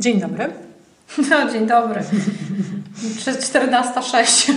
[0.00, 0.52] Dzień dobry.
[1.30, 2.00] No, dzień dobry.
[3.18, 4.52] 14.06.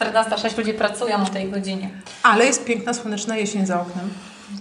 [0.00, 1.90] 14.06 ludzie pracują o tej godzinie.
[2.22, 4.10] Ale jest piękna, słoneczna jesień za oknem.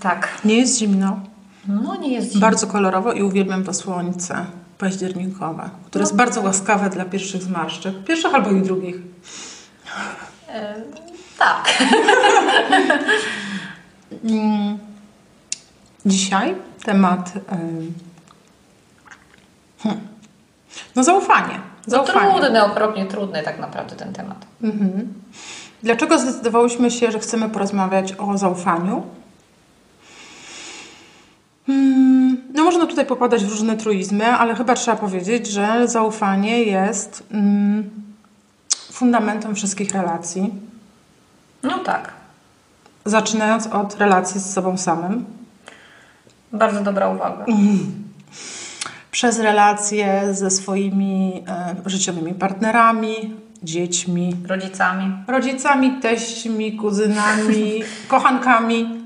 [0.01, 0.29] Tak.
[0.45, 1.19] Nie jest zimno.
[1.67, 2.41] No nie jest zimno.
[2.41, 4.45] Bardzo kolorowo i uwielbiam to słońce
[4.77, 8.03] październikowe, które jest bardzo łaskawe dla pierwszych zmarszczek.
[8.03, 8.95] Pierwszych albo i drugich.
[10.49, 10.75] E,
[11.39, 11.73] tak.
[14.23, 14.77] Mm.
[16.05, 17.33] Dzisiaj temat...
[17.35, 17.39] y,
[19.83, 19.99] hmm.
[20.95, 21.59] No zaufanie.
[21.87, 22.39] No Zaufanie.
[22.39, 24.45] trudny, okropnie trudny tak naprawdę ten temat.
[24.63, 25.13] Mhm.
[25.83, 29.03] Dlaczego zdecydowałyśmy się, że chcemy porozmawiać o zaufaniu?
[31.67, 37.23] Hmm, No można tutaj popadać w różne truizmy, ale chyba trzeba powiedzieć, że zaufanie jest
[37.31, 37.89] mm,
[38.91, 40.53] fundamentem wszystkich relacji.
[41.63, 42.11] No tak.
[43.05, 45.25] Zaczynając od relacji z sobą samym,
[46.53, 47.45] Bardzo dobra uwaga.
[49.19, 59.01] Przez relacje ze swoimi e, życiowymi partnerami, dziećmi, Rodzicami rodzicami, teśćmi, kuzynami, kochankami,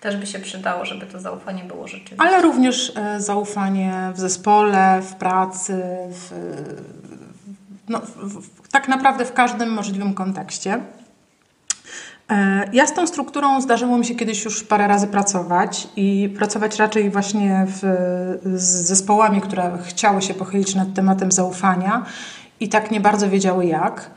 [0.00, 2.22] też by się przydało, żeby to zaufanie było rzeczywiste.
[2.22, 6.30] ale również e, zaufanie w zespole, w pracy, w,
[7.88, 10.80] no, w, w, tak naprawdę w każdym możliwym kontekście.
[12.30, 16.78] E, Ja z tą strukturą zdarzyło mi się kiedyś już parę razy pracować i pracować
[16.78, 17.80] raczej właśnie w,
[18.54, 22.04] z zespołami, które chciały się pochylić nad tematem zaufania
[22.60, 24.10] i tak nie bardzo wiedziały jak.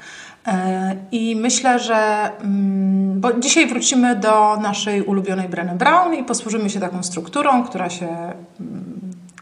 [0.47, 6.70] E, I myślę, że mm, bo dzisiaj wrócimy do naszej ulubionej Brené Brown i posłużymy
[6.70, 8.33] się taką strukturą, która się mm,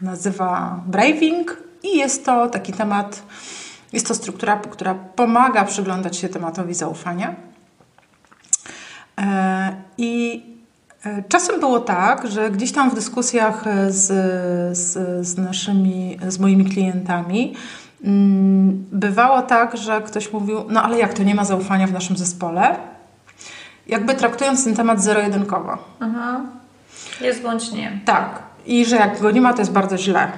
[0.02, 3.22] nazywa Braving i jest to taki temat,
[3.92, 7.34] jest to struktura, która pomaga przyglądać się tematowi zaufania.
[9.18, 10.42] E, I
[11.04, 14.06] e, czasem było tak, że gdzieś tam w dyskusjach z,
[14.78, 17.54] z, z naszymi, z moimi klientami
[18.04, 22.16] mm, bywało tak, że ktoś mówił, no ale jak to nie ma zaufania w naszym
[22.16, 22.76] zespole?
[23.86, 25.78] Jakby traktując ten temat zero-jedynkowo.
[26.00, 26.46] Mhm.
[27.20, 28.00] Jest bądź nie.
[28.04, 28.42] Tak.
[28.66, 30.28] I że jak go nie ma, to jest bardzo źle.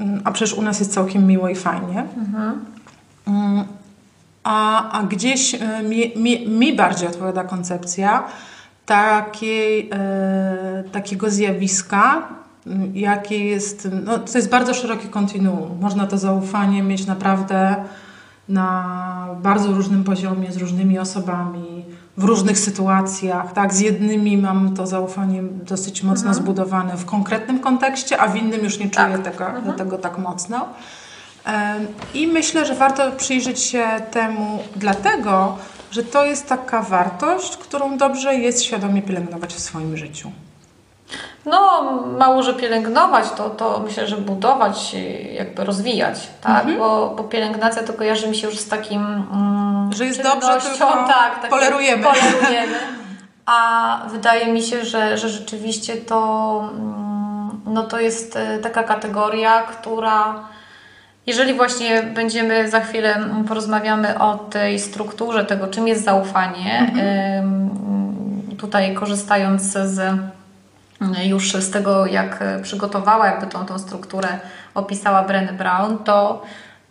[0.00, 2.04] Mm, A przecież u nas jest całkiem miło i fajnie.
[3.26, 3.64] Mm,
[4.44, 8.24] A, a gdzieś y, mi, mi, mi bardziej odpowiada koncepcja
[8.88, 12.28] takiej, e, takiego zjawiska,
[12.66, 15.80] mm, jakie jest, no, to jest bardzo szerokie kontinuum.
[15.80, 17.76] Można to zaufanie mieć naprawdę
[18.48, 21.84] na bardzo różnym poziomie, z różnymi osobami,
[22.16, 23.52] w różnych sytuacjach.
[23.52, 23.74] Tak?
[23.74, 28.78] Z jednymi mam to zaufanie dosyć mocno zbudowane w konkretnym kontekście, a w innym już
[28.78, 29.36] nie czuję Tak.
[29.36, 30.66] tego, tego tak mocno.
[32.14, 35.58] I myślę, że warto przyjrzeć się temu dlatego,
[35.90, 40.30] że to jest taka wartość, którą dobrze jest świadomie pielęgnować w swoim życiu.
[41.46, 41.82] No,
[42.18, 44.96] mało, że pielęgnować, to, to myślę, że budować,
[45.32, 46.78] jakby rozwijać, tak?
[46.78, 49.02] Bo, bo pielęgnacja to kojarzy mi się już z takim...
[49.32, 50.86] Mm, Że jest dobrze, tylko
[51.18, 52.04] tak, takim polerujemy.
[52.04, 52.76] polerujemy.
[53.46, 59.62] A wydaje mi się, że, że rzeczywiście to, mm, no to jest y, taka kategoria,
[59.62, 60.34] która...
[61.28, 63.16] Jeżeli właśnie będziemy za chwilę
[63.48, 66.92] porozmawiamy o tej strukturze tego, czym jest zaufanie,
[67.40, 70.18] ym, tutaj korzystając z
[71.24, 74.28] już z tego, jak przygotowała jakby tą, tą strukturę,
[74.74, 76.42] opisała Brené Brown, to,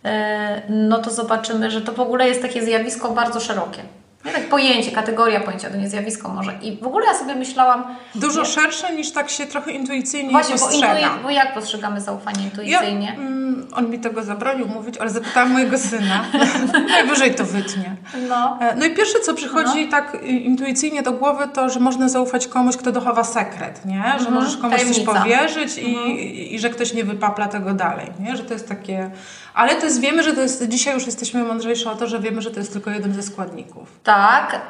[0.04, 3.82] e, no to zobaczymy, że to w ogóle jest takie zjawisko bardzo szerokie.
[4.28, 6.52] Nie tak pojęcie, kategoria pojęcia, to nie zjawisko może.
[6.62, 7.84] I w ogóle ja sobie myślałam,
[8.14, 8.46] Dużo Nie.
[8.46, 10.94] szersze niż tak się trochę intuicyjnie właśnie, bo, postrzega.
[10.94, 13.12] intui- bo jak postrzegamy zaufanie Ja, intuicyjnie?
[13.18, 16.24] mm, on mi tego zabronił mówić, ale zapytałam mojego syna.
[16.88, 17.96] Najwyżej to wytnie.
[18.28, 22.08] No, E, No i pierwsze, co przychodzi tak y, intuicyjnie do głowy, to, że można
[22.08, 24.02] zaufać komuś, kto dochowa sekret, nie?
[24.02, 25.14] Że Mhm, możesz komuś coś tajemnica.
[25.14, 28.36] powierzyć i, i, i że ktoś nie wypapla tego dalej, nie?
[28.36, 29.10] Że to jest takie...
[29.58, 30.68] Ale to jest, wiemy, że to jest...
[30.68, 34.00] Dzisiaj już jesteśmy mądrzejsze o to, że wiemy, że to jest tylko jeden ze składników.
[34.04, 34.60] Tak.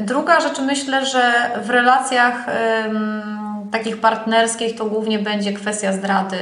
[0.00, 2.46] y, Druga rzecz, myślę, że w relacjach
[3.72, 6.36] takich partnerskich to głównie będzie kwestia zdrady,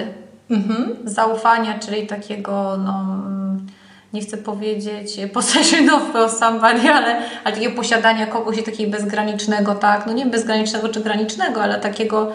[0.50, 0.96] Mhm.
[1.04, 3.66] zaufania, czyli takiego, no, mm,
[4.12, 10.06] nie chcę powiedzieć possession of somebody, ale, ale takiego posiadania kogoś i takiego bezgranicznego, tak,
[10.06, 12.32] no nie bezgranicznego czy granicznego, ale takiego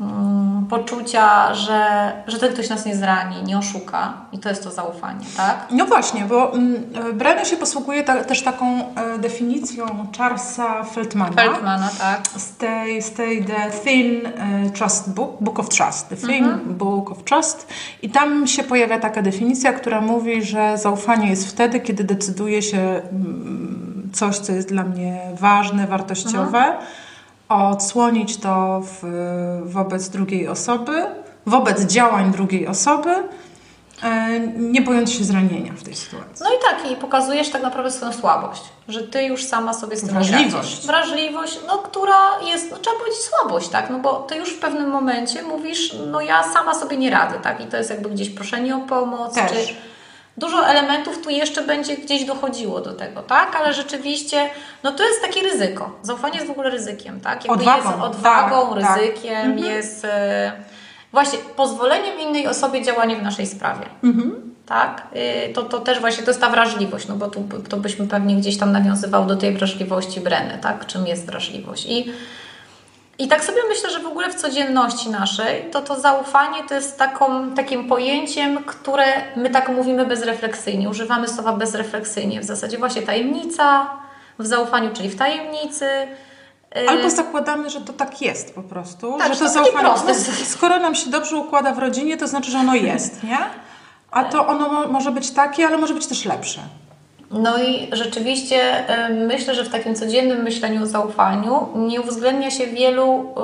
[0.00, 0.33] mm,
[0.70, 5.26] poczucia, że, że ten ktoś nas nie zrani, nie oszuka i to jest to zaufanie,
[5.36, 5.66] tak?
[5.70, 6.84] No właśnie, bo mm,
[7.18, 9.86] Brené się posługuje ta, też taką e, definicją
[10.18, 11.32] Charlesa Feldmana.
[11.32, 12.28] Feldmana, tak.
[12.36, 17.10] z tej, z tej The Thin e, Trust Book, Book of Trust, The Thin Book
[17.10, 17.68] of Trust
[18.02, 22.78] i tam się pojawia taka definicja, która mówi, że zaufanie jest wtedy, kiedy decyduje się
[22.78, 26.78] mm, coś, co jest dla mnie ważne, wartościowe,
[27.48, 29.02] odsłonić to w,
[29.64, 31.06] wobec drugiej osoby,
[31.46, 33.10] wobec działań drugiej osoby
[34.02, 36.44] e, nie bojąc się zranienia w tej sytuacji.
[36.44, 40.00] No i tak, i pokazujesz tak naprawdę swoją słabość, że ty już sama sobie z
[40.00, 40.54] tym Wrażliwość.
[40.54, 40.86] radzisz.
[40.86, 44.90] Wrażliwość, no która jest, no trzeba powiedzieć słabość, tak, no bo ty już w pewnym
[44.90, 48.76] momencie mówisz, no ja sama sobie nie radzę, tak, i to jest jakby gdzieś proszenie
[48.76, 49.50] o pomoc, Też.
[49.52, 49.74] czy
[50.36, 54.50] dużo elementów tu jeszcze będzie gdzieś dochodziło do tego, tak, ale rzeczywiście,
[54.82, 55.98] no to jest takie ryzyko.
[56.02, 58.98] Zaufanie jest w ogóle ryzykiem, tak, jakby Odwagą, jest odwagą, tak, tak.
[58.98, 60.52] ryzykiem, jest e,
[61.12, 63.86] właśnie pozwoleniem innej osobie działania w naszej sprawie
[64.66, 65.06] tak?
[65.48, 68.36] Y, To, to też właśnie to jest ta wrażliwość, no bo tu to byśmy pewnie
[68.36, 70.86] gdzieś tam nawiązywał do tej wrażliwości Breny, tak?
[70.86, 71.86] Czym jest wrażliwość?
[71.86, 72.12] I,
[73.18, 76.98] I tak sobie myślę, że w ogóle w codzienności naszej to to zaufanie to jest
[76.98, 79.04] taką, takim pojęciem, które
[79.36, 82.40] my tak mówimy bezrefleksyjnie, używamy słowa bezrefleksyjnie.
[82.40, 83.86] W zasadzie właśnie tajemnica
[84.38, 85.84] w zaufaniu, czyli w tajemnicy.
[86.76, 90.08] y, Albo zakładamy, że to tak jest po prostu, Tak, że to to zaufanie, proste.
[90.12, 93.38] no, skoro nam się dobrze układa w rodzinie, to znaczy, że ono jest, nie?
[94.10, 96.60] A to ono mo- może być takie, ale może być też lepsze.
[97.30, 102.66] No i rzeczywiście y, myślę, że w takim codziennym myśleniu o zaufaniu nie uwzględnia się
[102.66, 103.34] wielu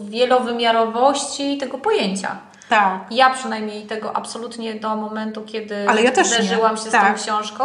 [0.00, 2.36] y, wielowymiarowości tego pojęcia.
[2.68, 3.00] Tak.
[3.10, 6.34] Ja przynajmniej tego absolutnie do momentu, kiedy Ale ja też nie.
[6.44, 7.16] zderzyłam się z Tak.
[7.18, 7.64] tą książką.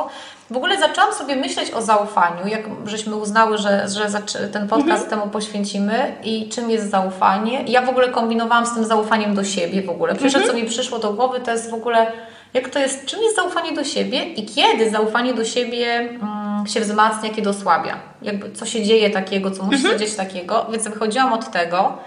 [0.52, 5.10] W ogóle zaczęłam sobie myśleć o zaufaniu, jak żeśmy uznały, że, że ten podcast Mhm.
[5.10, 7.64] temu poświęcimy i czym jest zaufanie.
[7.68, 10.16] Ja w ogóle kombinowałam z tym zaufaniem do siebie w ogóle.
[10.16, 10.56] Pierwsze, Mhm.
[10.58, 12.12] co mi przyszło do głowy, to jest w ogóle,
[12.54, 16.80] jak to jest, czym jest zaufanie do siebie i kiedy zaufanie do siebie mm, się
[16.80, 18.00] wzmacnia, kiedy osłabia.
[18.22, 19.94] Jakby co się dzieje takiego, co musi Mhm.
[20.00, 20.66] się dzieć takiego.
[20.72, 21.98] Więc wychodziłam od tego.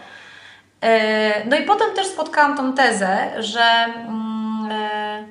[0.82, 3.62] E, No i potem też spotkałam tą tezę, że,
[4.08, 5.24] mm, e,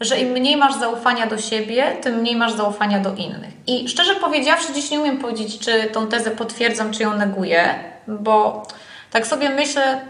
[0.00, 3.50] że im mniej masz zaufania do siebie, tym mniej masz zaufania do innych.
[3.66, 7.74] I szczerze powiedziawszy, dziś nie umiem powiedzieć, czy tą tezę potwierdzam, czy ją neguję,
[8.08, 8.62] bo
[9.10, 10.00] tak sobie myślę,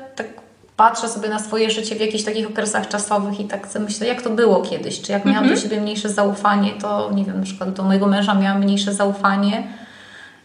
[0.79, 4.23] patrzę sobie na swoje życie w jakichś takich okresach czasowych i tak sobie myślę, jak
[4.23, 7.73] to było kiedyś, czy jak miałam do siebie mniejsze zaufanie, to nie wiem, na przykład
[7.73, 9.63] do mojego męża miałam mniejsze zaufanie,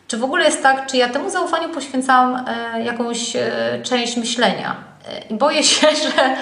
[0.08, 3.52] czy w ogóle jest tak, czy ja temu zaufaniu poświęcałam e, jakąś e,
[3.84, 4.76] część myślenia?
[5.08, 6.36] E, I boję się, że,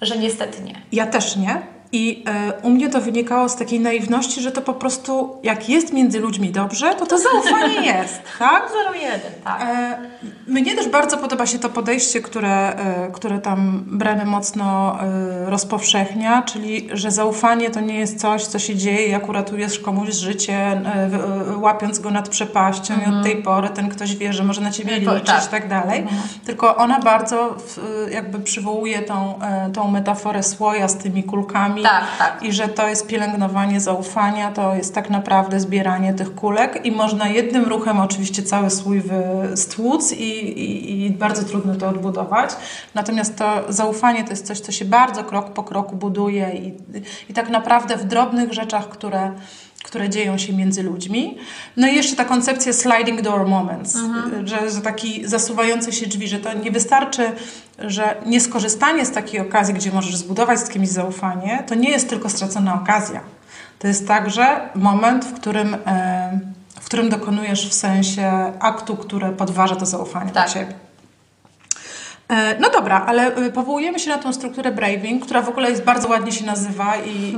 [0.00, 0.74] że niestety nie.
[0.92, 1.62] Ja też nie.
[1.94, 5.92] I e, u mnie to wynikało z takiej naiwności, że to po prostu, jak jest
[5.92, 8.62] między ludźmi dobrze, to to zaufanie jest, tak?
[8.62, 9.60] 0,1, tak.
[9.62, 9.98] E,
[10.46, 14.98] Mnie też bardzo podoba się to podejście, które, e, które tam Brenny mocno
[15.46, 20.80] rozpowszechnia, czyli że zaufanie to nie jest coś, co się dzieje, jak uratujesz komuś życie,
[21.56, 24.92] łapiąc go nad przepaścią i od tej pory ten ktoś wie, że może na ciebie
[24.96, 25.16] Mhm.
[25.16, 25.44] liczyć Tak.
[25.46, 26.06] i tak dalej.
[26.46, 27.56] Tylko ona bardzo
[28.10, 29.38] jakby przywołuje tą,
[29.74, 32.42] tą metaforę słoja z tymi kulkami Tak, tak.
[32.42, 37.28] i że to jest pielęgnowanie zaufania, to jest tak naprawdę zbieranie tych kulek i można
[37.28, 39.02] jednym ruchem oczywiście cały słój
[39.54, 42.50] stłuc i, i, i bardzo trudno to odbudować.
[42.94, 46.74] Natomiast to zaufanie to jest coś, co się bardzo krok po kroku buduje i,
[47.30, 49.32] i tak naprawdę w drobnych rzeczach, które
[49.82, 51.38] które dzieją się między ludźmi.
[51.76, 53.98] No i jeszcze ta koncepcja sliding door moments,
[54.44, 57.32] że, że taki zasuwające się drzwi, że to nie wystarczy,
[57.78, 62.28] że nieskorzystanie z takiej okazji, gdzie możesz zbudować z kimś zaufanie, to nie jest tylko
[62.28, 63.20] stracona okazja.
[63.78, 66.40] To jest także moment, w którym, e,
[66.80, 70.48] w którym dokonujesz w sensie aktu, który podważa to zaufanie Tak.
[70.48, 70.74] do siebie.
[72.28, 75.84] E, No dobra, ale y, powołujemy się na tą strukturę Braving, która w ogóle jest
[75.84, 77.36] bardzo ładnie się nazywa i, i,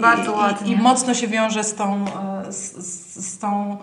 [0.67, 3.77] i, i mocno się wiąże z tą, e, z, z, z tą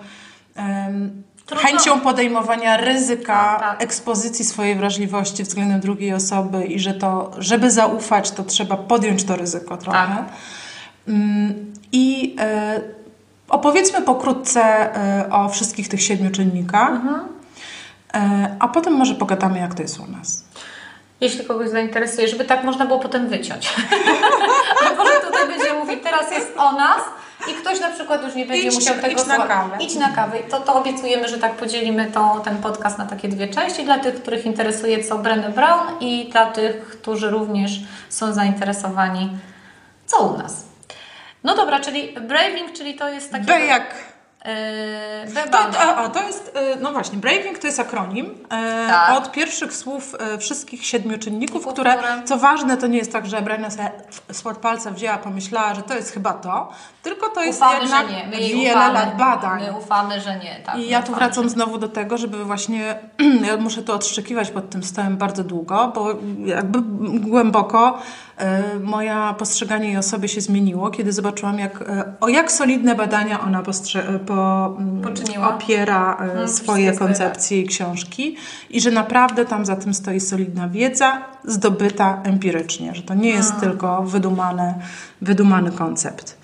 [1.45, 1.67] Trudno.
[1.67, 3.83] chęcią podejmowania ryzyka Tak, tak.
[3.83, 9.35] ekspozycji swojej wrażliwości względem drugiej osoby i że to, żeby zaufać, to trzeba podjąć to
[9.35, 9.97] ryzyko trochę.
[9.97, 10.25] Tak.
[11.07, 12.81] Mm, I e,
[13.49, 16.91] opowiedzmy pokrótce e, o wszystkich tych siedmiu czynnikach,
[18.13, 20.43] e, a potem może pogadamy, jak to jest u nas.
[21.21, 23.73] Jeśli kogoś zainteresuje, żeby tak można było potem wyciąć.
[24.89, 27.01] Albo że tutaj będzie mówić, teraz jest o nas
[27.51, 29.77] i ktoś na przykład już nie będzie Idź- musiał tego idź na kawę.
[29.79, 30.37] Idź na kawę.
[30.49, 34.21] To, to obiecujemy, że tak podzielimy to, ten podcast na takie dwie części dla tych,
[34.21, 37.71] których interesuje co Brené Brown i dla tych, którzy również
[38.09, 39.37] są zainteresowani
[40.05, 40.63] co u nas.
[41.43, 43.45] No dobra, czyli braving, czyli to jest takie...
[43.45, 43.95] B jak...
[44.45, 49.17] Yy, To, a, a, to jest, e, no właśnie, Braving to jest akronim e, Tak.
[49.17, 53.25] od pierwszych słów e, wszystkich siedmiu czynników, które, które- co ważne, to nie jest tak,
[53.27, 53.91] że Brenna sobie
[54.31, 56.71] spod palca wzięła, pomyślała, że to jest chyba to,
[57.03, 58.27] tylko to jest Ufamy, jednak że nie.
[58.27, 58.93] My wiele ufamy.
[58.93, 59.61] lat badań.
[59.61, 60.55] My ufamy, że nie.
[60.65, 62.95] Tak, I ja tu wracam znowu do tego, żeby właśnie,
[63.47, 66.07] ja muszę tu odszczekiwać pod tym stołem bardzo długo, bo
[66.45, 66.81] jakby
[67.19, 67.99] głęboko
[68.37, 72.95] e, moja postrzeganie jej o sobie się zmieniło, kiedy zobaczyłam, jak, e, o jak solidne
[72.95, 75.55] badania ona postrze- e, po, mm, Poczyniła.
[75.55, 78.35] opiera Mhm, swoje swoje, koncepcje i książki
[78.69, 83.59] i że naprawdę tam za tym stoi solidna wiedza zdobyta empirycznie, że to nie jest
[83.59, 84.73] tylko wydumane,
[85.21, 86.40] wydumany koncept.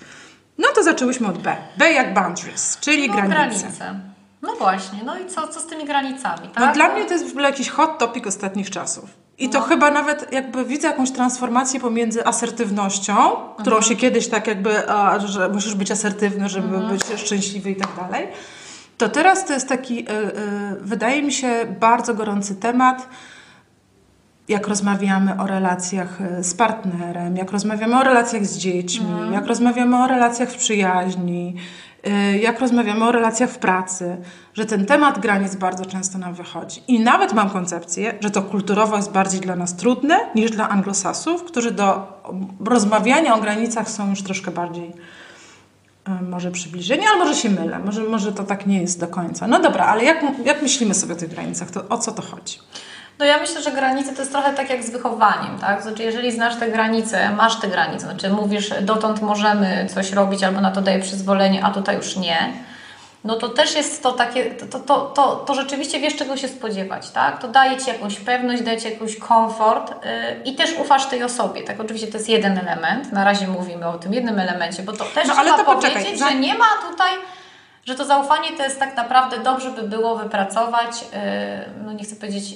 [0.58, 1.56] No to zaczęłyśmy od B.
[1.76, 3.34] B jak boundaries, czyli No, granice.
[3.34, 4.00] granice.
[4.42, 6.66] No właśnie, no i co, co z tymi granicami, tak?
[6.66, 9.04] No dla mnie to jest w ogóle jakiś hot topic ostatnich czasów.
[9.38, 9.52] I No.
[9.52, 13.14] to chyba nawet jakby widzę jakąś transformację pomiędzy asertywnością,
[13.58, 13.82] którą Mhm.
[13.82, 16.88] się kiedyś tak jakby, a, że musisz być asertywny, żeby Mhm.
[16.92, 18.28] być szczęśliwy i tak dalej.
[18.98, 20.30] To teraz to jest taki, y, y,
[20.80, 23.08] wydaje mi się, bardzo gorący temat,
[24.48, 29.32] jak rozmawiamy o relacjach y, z partnerem, jak rozmawiamy o relacjach z dziećmi, Mhm.
[29.32, 31.54] jak rozmawiamy o relacjach w przyjaźni,
[32.34, 34.16] y, jak rozmawiamy o relacjach w pracy,
[34.54, 36.82] że ten temat granic bardzo często nam wychodzi.
[36.88, 41.44] I nawet mam koncepcję, że to kulturowo jest bardziej dla nas trudne niż dla anglosasów,
[41.44, 42.06] którzy do
[42.64, 44.92] rozmawiania o granicach są już troszkę bardziej
[46.08, 49.46] y, może przybliżeni, ale może się mylę, może, może to tak nie jest do końca.
[49.46, 52.58] No dobra, ale jak, jak myślimy sobie o tych granicach, to o co to chodzi?
[53.18, 55.82] No ja myślę, że granice to jest trochę tak jak z wychowaniem, tak?
[55.82, 60.60] Znaczy, jeżeli znasz te granice, masz te granice, znaczy mówisz, dotąd możemy coś robić albo
[60.60, 62.52] na to daję przyzwolenie, a tutaj już nie,
[63.24, 67.10] no to też jest to takie, to, to, to, to rzeczywiście wiesz, czego się spodziewać,
[67.10, 67.40] tak?
[67.40, 71.62] To daje Ci jakąś pewność, daje Ci jakiś komfort yy, i też ufasz tej osobie,
[71.62, 71.80] tak?
[71.80, 75.28] Oczywiście to jest jeden element, na razie mówimy o tym jednym elemencie, bo to też
[75.28, 77.12] No, ale trzeba to poczekaj, powiedzieć, że nie ma tutaj
[77.88, 82.16] że to zaufanie to jest tak naprawdę dobrze by było wypracować, yy, no nie chcę
[82.16, 82.54] powiedzieć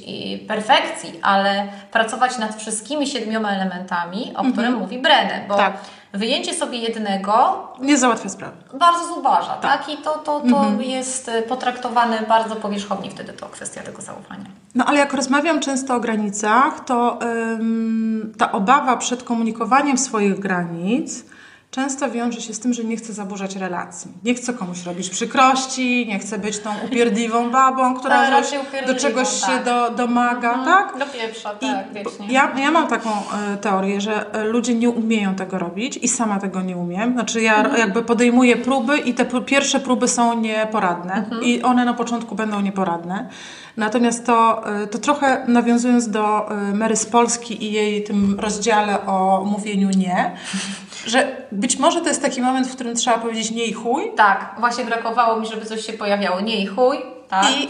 [0.48, 5.72] perfekcji, ale pracować nad wszystkimi siedmioma elementami, o którym mówi Brené, bo Tak.
[6.12, 8.56] wyjęcie sobie jednego Nie załatwia sprawy.
[8.74, 9.88] bardzo zubaża, tak?
[9.88, 14.44] I to, to, to jest y, potraktowane bardzo powierzchownie wtedy to kwestia tego zaufania.
[14.74, 21.24] No ale jak rozmawiam często o granicach, to ym, ta obawa przed komunikowaniem swoich granic
[21.72, 24.10] często wiąże się z tym, że nie chcę zaburzać relacji.
[24.24, 29.28] Nie chcę komuś robić przykrości, nie chcę być tą upierdliwą babą, która raczej do czegoś
[29.28, 29.64] się tak.
[29.64, 30.98] do, domaga, tak?
[30.98, 32.26] Do pieprza, I tak, wiecznie.
[32.30, 36.38] Ja, ja mam taką e, teorię, że e, ludzie nie umieją tego robić i sama
[36.40, 37.12] tego nie umiem.
[37.12, 37.76] Znaczy ja Mhm.
[37.80, 41.42] jakby podejmuję próby i te pr- pierwsze próby są nieporadne Mhm.
[41.42, 43.28] i one na początku będą nieporadne.
[43.76, 49.06] Natomiast to, e, to trochę nawiązując do e, Mary z Polski i jej tym rozdziale
[49.06, 50.36] o mówieniu nie,
[51.06, 54.54] że być może to jest taki moment, w którym trzeba powiedzieć nie i chuj, Tak,
[54.58, 56.40] właśnie brakowało mi, żeby coś się pojawiało.
[56.40, 57.46] Nie i chuj, tak?
[57.50, 57.68] I,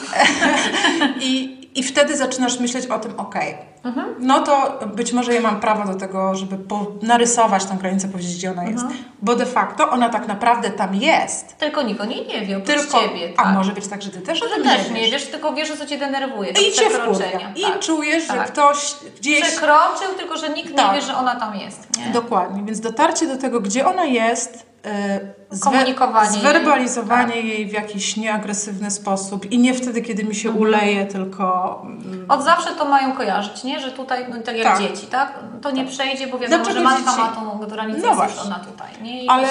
[1.28, 4.14] i, I wtedy zaczynasz myśleć o tym, okej, Mhm.
[4.18, 6.58] no to być może ja mam prawo do tego, żeby
[7.02, 8.84] narysować tą granicę, powiedzieć, gdzie ona jest.
[8.84, 9.04] Mhm.
[9.22, 11.56] Bo de facto ona tak naprawdę tam jest.
[11.58, 13.32] Tylko nikt o niej nie wie, oprócz Tylko, Ciebie.
[13.36, 13.54] a Tak.
[13.54, 15.10] może być tak, że ty też o Ty tym też nie wiesz.
[15.10, 16.50] wiesz, tylko wiesz, co Cię denerwuje.
[16.50, 17.52] I cię przekroczenia, wkurwia.
[17.56, 17.78] I tak.
[17.80, 18.52] czujesz, że Tak.
[18.52, 19.42] ktoś gdzieś...
[19.42, 20.94] Przekroczył, tylko że nikt Tak.
[20.94, 21.88] nie wie, że ona tam jest.
[21.98, 22.12] Nie?
[22.12, 25.20] Dokładnie, więc dotarcie do tego, gdzie ona jest, e,
[25.60, 26.40] Komunikowanie jej.
[26.40, 30.62] zwerbalizowanie jej w jakiś nieagresywny sposób i nie wtedy, kiedy mi się Mhm.
[30.68, 33.80] uleje, tylko mm, Od zawsze to mają kojarzyć, nie?
[33.80, 34.78] Że tutaj, no, tak jak Tak.
[34.78, 35.38] dzieci, tak?
[35.62, 38.42] To nie przejdzie, bo wiadomo, Dlaczego że matka dzieci- ma tą granicę, No właśnie.
[38.42, 39.24] ona tutaj, nie?
[39.24, 39.48] I Ale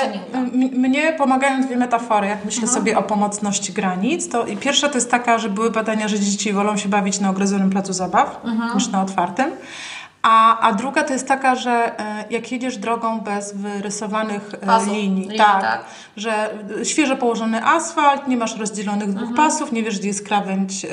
[0.53, 2.79] nie mnie pomagają dwie metafory, jak myślę Mhm.
[2.79, 4.29] sobie o pomocności granic.
[4.29, 7.69] To pierwsza to jest taka, że były badania, że dzieci wolą się bawić na ogrodzonym
[7.69, 8.73] placu zabaw Mhm.
[8.75, 9.51] niż na otwartym.
[10.21, 14.93] A, a druga to jest taka, że e, jak jedziesz drogą bez wyrysowanych e, Pasów,
[14.93, 15.85] linii, linii, tak, tak.
[16.17, 16.49] że
[16.81, 19.35] e, świeżo położony asfalt, nie masz rozdzielonych dwóch Mhm.
[19.49, 20.85] pasów, nie wiesz, gdzie jest krawędź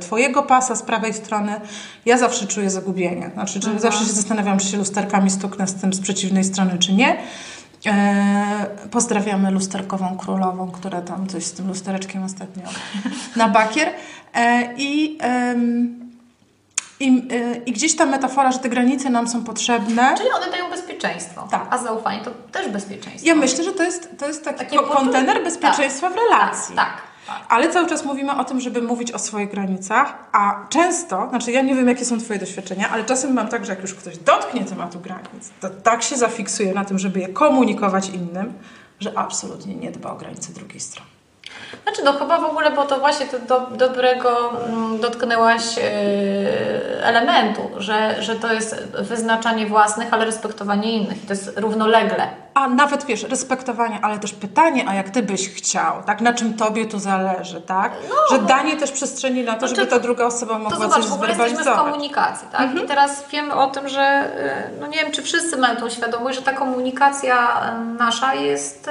[0.00, 1.60] twojego pasa z prawej strony.
[2.06, 3.30] Ja zawsze czuję zagubienie.
[3.34, 3.78] Znaczy, że Mhm.
[3.78, 7.16] zawsze się zastanawiam, czy się lusterkami stuknę z tym z przeciwnej strony, czy nie.
[7.86, 12.62] E, pozdrawiamy lusterkową królową, która tam coś z tym lustereczkiem ostatnio
[13.36, 13.88] na bakier.
[14.34, 16.07] E, I, em,
[17.00, 20.14] i, e, I gdzieś ta metafora, że te granice nam są potrzebne.
[20.16, 21.66] Czyli one dają bezpieczeństwo, Tak.
[21.70, 23.28] a zaufanie to też bezpieczeństwo.
[23.28, 26.76] Ja myślę, że to jest, to jest taki Takie kontener bezpieczeństwa w relacji.
[26.76, 27.36] Tak, tak.
[27.36, 27.46] tak.
[27.48, 31.62] Ale cały czas mówimy o tym, żeby mówić o swoich granicach, a często, znaczy ja
[31.62, 34.64] nie wiem, jakie są Twoje doświadczenia, ale czasem mam tak, że jak już ktoś dotknie
[34.64, 38.52] tematu granic, to tak się zafiksuje na tym, żeby je komunikować innym,
[39.00, 41.17] że absolutnie nie dba o granice drugiej strony.
[41.82, 45.82] Znaczy, no chyba w ogóle, bo to właśnie to do, dobrego mm, dotknęłaś yy,
[47.02, 51.26] elementu, że, że to jest wyznaczanie własnych, ale respektowanie innych.
[51.26, 52.28] To jest równolegle.
[52.54, 56.20] A nawet wiesz, respektowanie, ale też pytanie, a jak ty byś chciał, tak?
[56.20, 57.92] Na czym tobie tu zależy, tak?
[58.30, 61.06] że danie też przestrzeni na to, Znaczy, żeby ta druga osoba To mogła zobacz, coś
[61.06, 62.74] w ogóle jesteśmy w komunikacji, tak?
[62.84, 64.30] I teraz wiemy o tym, że
[64.70, 68.90] yy, no nie wiem, czy wszyscy mają tą świadomość, że ta komunikacja yy, nasza jest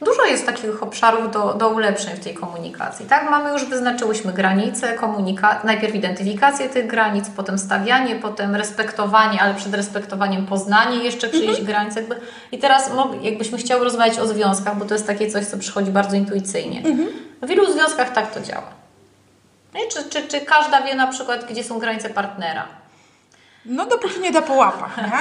[0.00, 3.06] Dużo jest takich obszarów do, do ulepszeń w tej komunikacji.
[3.06, 9.54] Tak, mamy już wyznaczyłyśmy granice, komunika- najpierw identyfikację tych granic, potem stawianie, potem respektowanie, ale
[9.54, 11.66] przed respektowaniem poznanie jeszcze czyjejś Mhm.
[11.66, 11.96] granic.
[11.96, 12.20] Jakby.
[12.52, 12.90] I teraz
[13.22, 16.78] jakbyśmy chciały rozmawiać o związkach, bo to jest takie coś, co przychodzi bardzo intuicyjnie.
[16.78, 17.08] Mhm.
[17.42, 18.66] W wielu związkach tak to działa.
[19.92, 22.66] Czy, czy, czy każda wie na przykład, gdzie są granice partnera?
[23.64, 25.04] No dopóki nie da po łapach, nie?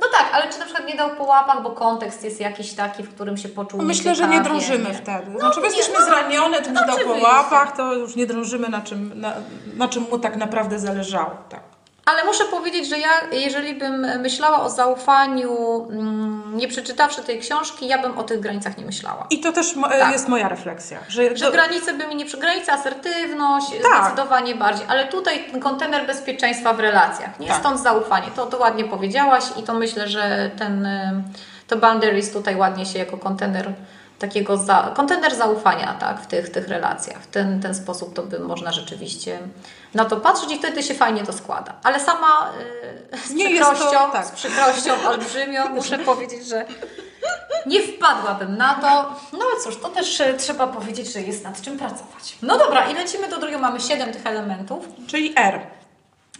[0.00, 3.02] No tak, ale czy na przykład nie dał po łapach, bo kontekst jest jakiś taki,
[3.02, 4.94] w którym się poczuł Myślę, że nie drążymy nie?
[4.94, 5.30] wtedy.
[5.30, 8.26] No, Znaczy, nie, jesteśmy no, zranione, to no już dał po łapach, to już nie
[8.26, 9.32] drążymy na czym, na,
[9.76, 11.30] na czym mu tak naprawdę zależało.
[11.48, 11.69] Tak.
[12.10, 17.86] Ale muszę powiedzieć, że ja, jeżeli bym myślała o zaufaniu, mm, nie przeczytawszy tej książki,
[17.86, 19.26] ja bym o tych granicach nie myślała.
[19.30, 20.12] I to też mo- Tak.
[20.12, 20.98] jest moja refleksja.
[21.08, 24.02] Że, Że granice by mi nie granice, asertywność, Tak.
[24.04, 24.86] zdecydowanie bardziej.
[24.88, 27.48] Ale tutaj ten kontener bezpieczeństwa w relacjach, nie?
[27.48, 27.56] Tak.
[27.56, 28.26] Stąd zaufanie.
[28.36, 31.22] To, to ładnie powiedziałaś i to myślę, że ten, y,
[31.68, 33.72] to boundaries tutaj ładnie się jako kontener
[34.20, 36.20] takiego, za, kontener zaufania, tak?
[36.20, 37.22] W tych, tych relacjach.
[37.22, 39.38] W ten, ten sposób to by można rzeczywiście
[39.94, 41.72] na to patrzeć i wtedy się fajnie to składa.
[41.82, 42.50] Ale sama
[43.14, 44.26] y, z Nie jest to- przykrością, tak.
[44.26, 46.64] z przykrością olbrzymią muszę powiedzieć, że
[47.66, 48.88] nie wpadłabym na to.
[49.32, 52.38] No ale cóż, to też e, trzeba powiedzieć, że jest nad czym pracować.
[52.42, 53.58] No dobra, i lecimy do drugiego.
[53.58, 54.84] Mamy siedem tych elementów.
[55.06, 55.60] Czyli R.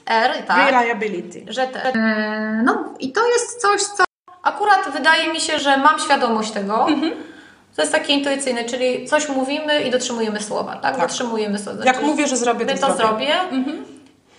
[0.07, 0.67] R, tak.
[0.67, 1.45] Reliability.
[1.53, 4.05] Że te, e, no i to jest coś, co
[4.43, 6.87] akurat wydaje mi się, że mam świadomość tego.
[7.77, 10.97] To jest takie intuicyjne, czyli coś mówimy i dotrzymujemy słowa, tak?
[10.97, 11.09] Tak.
[11.09, 11.85] Dotrzymujemy słowa.
[11.85, 13.27] Jak Czyli mówię, że zrobię, to, to zrobię.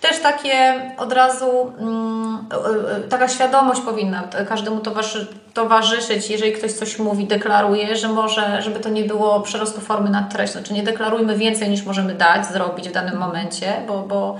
[0.01, 6.71] Też takie od razu mm, e, e, taka świadomość powinna każdemu towarzyszy, towarzyszyć, jeżeli ktoś
[6.71, 10.53] coś mówi, deklaruje, że może, żeby to nie było przerostu formy nad treść.
[10.53, 14.37] Znaczy nie deklarujmy więcej niż możemy dać, zrobić w danym momencie, bo, bo,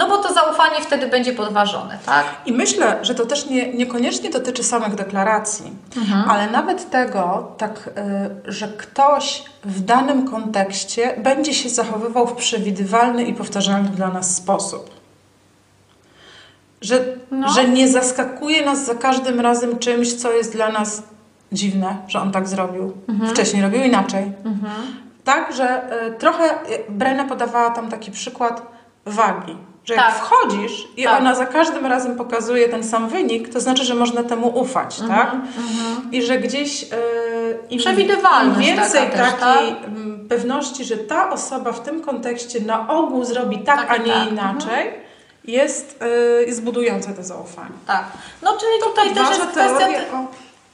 [0.00, 2.24] no bo to zaufanie wtedy będzie podważone, tak?
[2.46, 5.72] I myślę, że to też nie, niekoniecznie dotyczy samych deklaracji,
[6.28, 7.90] ale nawet tego, tak,
[8.46, 14.36] y, że ktoś w danym kontekście będzie się zachowywał w przewidywalny i powtarzalny dla nas
[14.36, 14.90] sposób.
[16.80, 17.48] Że, No.
[17.48, 21.02] że nie zaskakuje nas za każdym razem czymś, co jest dla nas
[21.52, 22.92] dziwne, że on tak zrobił.
[23.30, 24.32] Wcześniej robił inaczej.
[25.24, 28.62] Tak, że y, trochę y, Brena podawała tam taki przykład
[29.06, 29.56] wagi.
[29.84, 30.14] Że jak Tak.
[30.14, 31.20] wchodzisz i Tak.
[31.20, 35.36] ona za każdym razem pokazuje ten sam wynik, to znaczy, że można temu ufać, tak?
[36.12, 36.86] I że gdzieś y,
[37.70, 39.84] im, Przewidywalność im więcej taka też, takiej tak?
[39.84, 44.00] mm, pewności, że ta osoba w tym kontekście na ogół zrobi tak, Tak a i
[44.06, 44.28] nie tak.
[44.32, 44.90] inaczej,
[45.44, 46.02] jest,
[46.42, 47.74] y, jest budujące to zaufanie.
[47.86, 48.04] Tak.
[48.42, 49.86] No czyli tutaj też jest kwestia...
[50.14, 50.26] o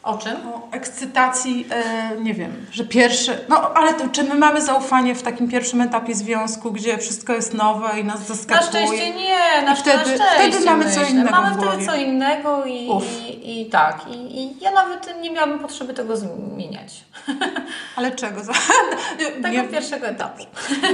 [0.07, 0.33] O czym?
[0.49, 3.39] o ekscytacji, e, nie wiem, że pierwszy.
[3.49, 7.55] No ale to, czy my mamy zaufanie w takim pierwszym etapie związku, gdzie wszystko jest
[7.55, 8.69] nowe i nas Na zaskakuje?
[8.71, 11.11] szczęście nie, na, I wtedy- na szczęście wtedy mamy co myślę.
[11.15, 12.89] innego Mamy wtedy co innego i,
[13.29, 14.07] i, i tak.
[14.09, 16.93] I, I ja nawet nie miałabym potrzeby tego zmieniać.
[17.97, 18.41] Ale czego?
[19.43, 20.43] Tego nie, pierwszego etapu.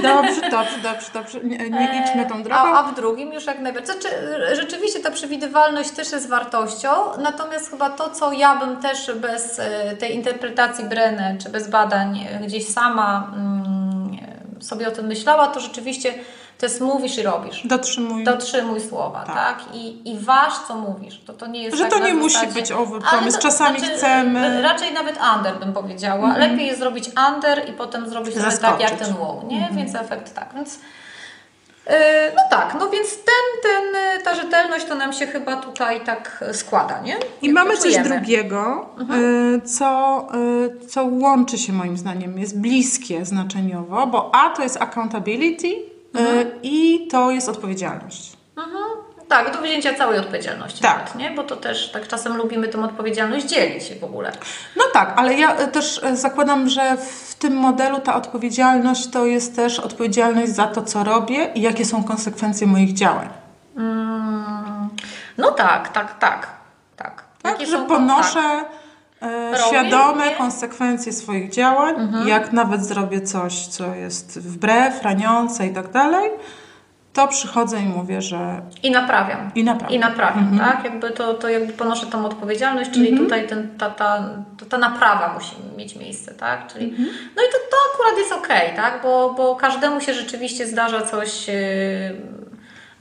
[0.01, 1.39] dobrze, dobrze, dobrze, dobrze.
[1.43, 2.61] Nie, nie idźmy tą drogą.
[2.61, 3.95] A, a w drugim już jak najbardziej.
[3.95, 4.15] Znaczy,
[4.53, 9.95] rzeczywiście ta przewidywalność też jest wartością, natomiast chyba to, co ja bym też bez e,
[9.95, 14.17] tej interpretacji Brenę, czy bez badań e, gdzieś sama mm,
[14.59, 16.13] e, sobie o tym myślała, to rzeczywiście
[16.57, 17.67] to jest mówisz i robisz.
[17.67, 18.23] Dotrzymuj.
[18.23, 19.35] Dotrzymuj słowa, tak?
[19.35, 19.75] Tak.
[19.75, 21.21] I, I waż, co mówisz.
[21.25, 23.37] To, to nie jest Że tak to nie musi być over Ale promise.
[23.37, 24.61] to- Czasami znaczy, chcemy.
[24.61, 26.37] Raczej nawet under bym powiedziała.
[26.37, 28.89] Lepiej jest zrobić under i potem zrobić sobie tak Zaskoczyć.
[28.89, 29.69] jak ten wow, nie?
[29.71, 30.53] Więc efekt tak.
[30.55, 30.79] Więc,
[32.35, 36.43] no tak, no więc ten, ten, y, ta rzetelność to nam się chyba tutaj tak
[36.51, 37.17] składa, nie?
[37.41, 38.89] I Jak mamy coś drugiego,
[39.55, 40.27] y, co,
[40.83, 45.79] y, co łączy się moim zdaniem, jest bliskie znaczeniowo, bo A to jest accountability y,
[46.63, 48.32] i to jest odpowiedzialność.
[49.27, 50.97] Tak, do wzięcia całej odpowiedzialności Tak.
[50.97, 51.31] nawet, nie?
[51.31, 54.31] Bo to też tak czasem lubimy tą odpowiedzialność dzielić w ogóle.
[54.77, 59.25] No tak, ale ja y, też y, zakładam, że w tym modelu ta odpowiedzialność to
[59.25, 63.29] jest też odpowiedzialność za to, co robię i jakie są konsekwencje moich działań.
[63.77, 64.89] Mm,
[65.37, 66.47] no tak, tak, tak.
[66.97, 68.41] Tak, Tak, Jakie że są- ponoszę
[69.19, 69.29] tak.
[69.31, 71.95] e, świadome konsekwencje swoich działań.
[72.25, 76.29] Jak nawet zrobię coś, co jest wbrew, raniące i tak dalej,
[77.13, 79.51] to przychodzę i mówię, że I naprawiam.
[79.55, 79.95] i naprawdę.
[79.95, 80.59] I naprawiam, Mhm.
[80.71, 80.83] tak?
[80.85, 85.33] Jakby to, to jakby ponoszę tą odpowiedzialność, czyli tutaj ten, ta, ta, to, ta naprawa
[85.33, 86.67] musi mieć miejsce, tak?
[86.73, 87.07] Czyli, Mhm.
[87.35, 88.99] No i to, to akurat jest okej, tak?
[89.03, 91.53] Bo, bo każdemu się rzeczywiście zdarza coś yy,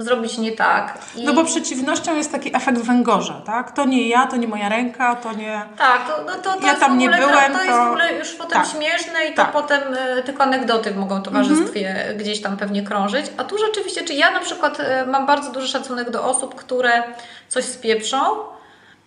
[0.02, 0.98] zrobić nie tak.
[1.16, 3.72] I, No bo przeciwnością jest taki efekt węgorza, tak?
[3.72, 5.62] To nie ja, to nie moja ręka, to nie...
[5.78, 7.88] Tak, to, no to, to Ja jest tam nie byłem, to, to jest to- w
[7.88, 8.66] ogóle już potem Tak.
[8.66, 9.46] śmieszne i to Tak.
[9.46, 9.52] Mhm.
[9.64, 13.26] potem y, tylko anegdoty mogą w towarzystwie gdzieś tam pewnie krążyć.
[13.36, 17.02] A tu rzeczywiście, czy ja na przykład y, mam bardzo duży szacunek do osób, które
[17.48, 18.18] coś spieprzą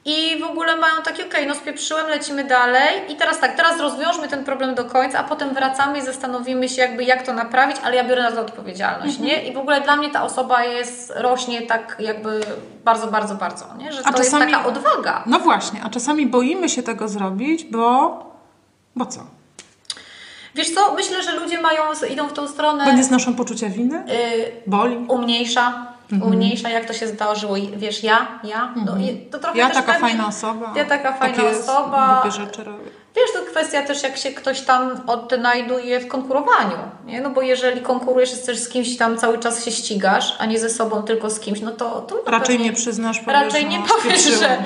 [0.08, 4.28] i w ogóle mają takie, okej, no spieprzyłem, lecimy dalej i teraz tak, teraz rozwiążmy
[4.28, 7.96] ten problem do końca, a potem wracamy i zastanowimy się jakby jak to naprawić, ale
[7.96, 9.28] ja biorę na to odpowiedzialność, Mhm.
[9.30, 9.44] nie?
[9.50, 12.40] I w ogóle dla mnie ta osoba jest, rośnie tak jakby
[12.84, 13.92] bardzo, bardzo, bardzo, nie?
[13.92, 15.24] Że A to czasami- jest taka odwaga.
[15.26, 18.20] No właśnie, a czasami boimy się tego zrobić, bo...
[18.96, 19.20] Bo co?
[20.56, 24.04] Wiesz co, myślę, że ludzie mają, idą w tą stronę Bo nie znoszą poczucia winy?
[24.10, 24.98] y, Boli?
[25.08, 25.95] umniejsza.
[26.22, 27.56] Umniejsza, jak to się zdarzyło.
[27.78, 30.74] Wiesz, ja, ja, no, i to trochę Ja też taka pewnie- fajna osoba.
[30.76, 32.24] Ja taka fajna takie osoba.
[32.30, 32.86] rzeczy robię.
[33.16, 37.22] Wiesz, to kwestia też, jak się ktoś tam odnajduje w konkurowaniu, nie?
[37.22, 40.70] No bo jeżeli konkurujesz, jesteś z kimś tam cały czas się ścigasz, a nie ze
[40.70, 42.02] sobą, tylko z kimś, no to...
[42.02, 44.60] to Raczej pewnie- nie przyznasz, powiesz, Raczej nie no, powiesz, że tak.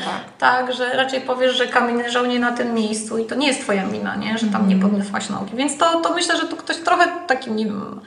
[0.68, 0.74] tak.
[0.74, 3.88] że raczej powiesz, że kamień leżał nie na tym miejscu i to nie jest twoja
[3.88, 4.38] wina, nie?
[4.38, 4.92] Że tam nie Mhm.
[4.92, 5.56] podniosłaś nogi.
[5.56, 8.02] Więc to, to myślę, że to ktoś trochę takim, nie wiem,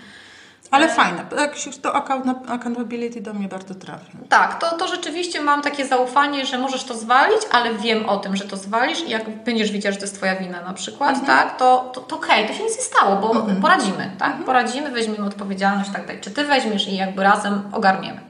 [0.73, 1.25] Ale fajne.
[1.39, 4.11] Jak się to account- accountability do mnie bardzo trafi.
[4.29, 8.37] Tak, to, to rzeczywiście mam takie zaufanie, że możesz to zwalić, ale wiem o tym,
[8.37, 11.27] że to zwalisz i jak będziesz wiedziała, że to jest Twoja wina na przykład, Mhm.
[11.27, 15.27] tak, to, to, to okej, to się nic nie stało, bo poradzimy, tak, poradzimy, weźmiemy
[15.27, 16.21] odpowiedzialność, tak dalej.
[16.21, 18.21] Czy Ty weźmiesz i jakby razem ogarniemy.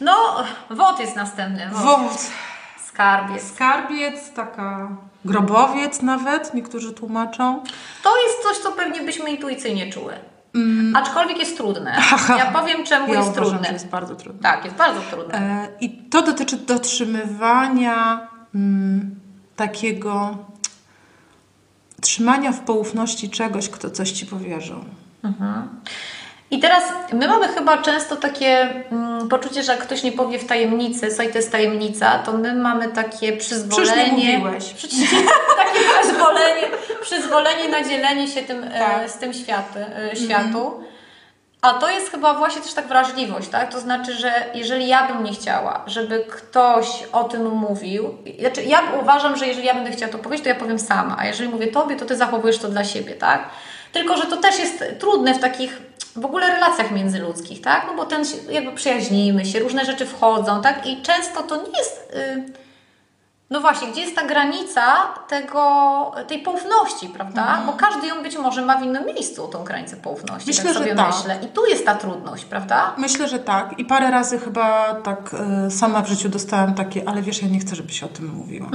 [0.00, 0.14] No,
[0.70, 1.68] WOT jest następny.
[1.72, 2.00] WOT.
[2.00, 2.20] Wód.
[2.86, 3.52] Skarbiec.
[3.54, 4.88] Skarbiec, taka
[5.24, 7.64] grobowiec nawet, niektórzy tłumaczą.
[8.02, 10.12] To jest coś, co pewnie byśmy intuicyjnie czuły.
[10.94, 11.96] Aczkolwiek jest trudne.
[12.28, 13.14] Ja powiem, czemu Mm.
[13.14, 13.66] Ja jest uważam, trudne.
[13.68, 14.42] że jest bardzo trudne.
[14.42, 15.34] Tak, jest bardzo trudne.
[15.34, 19.20] E, I to dotyczy dotrzymywania mm,
[19.56, 20.38] takiego
[22.00, 24.84] trzymania w poufności czegoś, kto coś ci powierzył.
[26.50, 30.46] I teraz my mamy chyba często takie mm, poczucie, że jak ktoś nie powie w
[30.46, 33.86] tajemnicy, słuchaj, to jest tajemnica, to my mamy takie przyzwolenie.
[33.86, 34.72] Przecież nie mówiłeś.
[34.72, 34.98] Przecież
[35.64, 36.62] takie przyzwolenie,
[37.00, 39.10] przyzwolenie na dzielenie się tym, e, Tak.
[39.10, 40.80] z tym światy, e, światu.
[41.62, 43.72] A to jest chyba właśnie też tak wrażliwość, tak?
[43.72, 48.82] To znaczy, że jeżeli ja bym nie chciała, żeby ktoś o tym mówił, znaczy ja
[49.02, 51.66] uważam, że jeżeli ja będę chciała to powiedzieć, to ja powiem sama, a jeżeli mówię
[51.66, 53.48] tobie, to ty zachowujesz to dla siebie, tak?
[53.92, 55.82] Tylko, że to też jest trudne w takich
[56.16, 57.84] w ogóle relacjach międzyludzkich, tak?
[57.86, 60.86] No bo ten się- jakby przyjaźnimy się, różne rzeczy wchodzą, tak?
[60.86, 62.12] I często to nie jest...
[62.14, 62.66] Y
[63.50, 64.82] no właśnie, gdzie jest ta granica
[65.28, 67.62] tego, tej poufności, prawda?
[67.66, 70.94] Bo każdy ją być może ma w innym miejscu, tą granicę poufności, Myślę, tak że
[70.94, 71.14] tak.
[71.16, 71.38] myślę.
[71.42, 72.94] I tu jest ta trudność, prawda?
[72.98, 73.78] Myślę, że tak.
[73.78, 75.34] I parę razy chyba tak
[75.66, 78.68] e, sama w życiu dostałam takie, ale wiesz, ja nie chcę, żebyś o tym mówiła.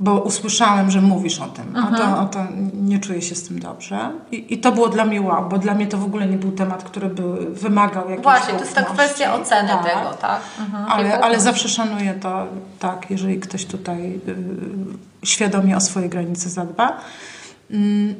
[0.00, 3.58] Bo usłyszałem, że mówisz o tym, a, to, a to nie czuję się z tym
[3.58, 4.10] dobrze.
[4.32, 6.52] I, I to było dla mnie wow, bo dla mnie to w ogóle nie był
[6.52, 9.84] temat, który by wymagał jakiejś Właśnie, to jest ta kwestia oceny Tak.
[9.84, 10.40] tego, tak?
[10.60, 12.46] Mhm, Ale, ale zawsze szanuję to,
[12.78, 16.96] tak, jeżeli ktoś tutaj y, świadomie o swoje granice zadba.
[17.70, 18.14] Mm,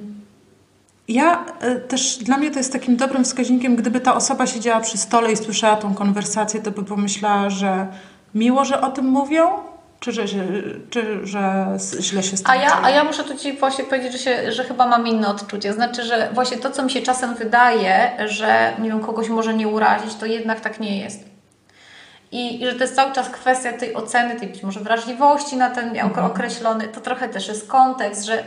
[1.09, 4.99] Ja y, też, dla mnie to jest takim dobrym wskaźnikiem, gdyby ta osoba siedziała przy
[4.99, 7.87] stole i słyszała tą konwersację, to by pomyślała, że
[8.35, 9.49] miło, że o tym mówią,
[10.05, 10.27] czy że,
[10.90, 11.67] czy, że
[12.01, 14.64] źle się tym A ja, a ja muszę tu Ci właśnie powiedzieć, że, się, że
[14.64, 15.73] chyba mam inne odczucie.
[15.73, 19.69] Znaczy, że właśnie to, co mi się czasem wydaje, że nie wiem, kogoś może nie
[19.69, 21.25] urazić, to jednak tak nie jest.
[22.33, 25.71] I, I że to jest cały czas kwestia tej oceny, tej być może wrażliwości na
[25.71, 26.27] ten mhm.
[26.27, 28.45] określony, to trochę też jest kontekst, że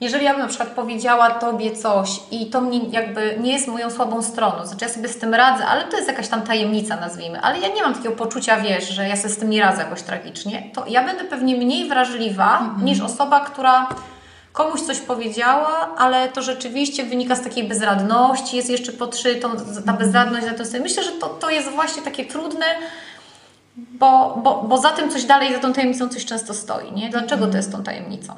[0.00, 3.90] jeżeli ja bym na przykład powiedziała Tobie coś i to mnie jakby nie jest moją
[3.90, 7.40] słabą stroną, znaczy ja sobie z tym radzę, ale to jest jakaś tam tajemnica nazwijmy,
[7.40, 10.02] ale ja nie mam takiego poczucia, wiesz, że ja sobie z tym nie radzę jakoś
[10.02, 13.88] tragicznie, to ja będę pewnie mniej wrażliwa niż osoba, która
[14.52, 19.48] komuś coś powiedziała, ale to rzeczywiście wynika z takiej bezradności, jest jeszcze podszytą,
[19.86, 20.80] ta bezradność za to sobie.
[20.80, 22.66] Myślę, że to, to jest właśnie takie trudne,
[23.76, 27.10] bo, bo, bo za tym coś dalej, za tą tajemnicą coś często stoi, nie?
[27.10, 28.32] Dlaczego to jest tą tajemnicą?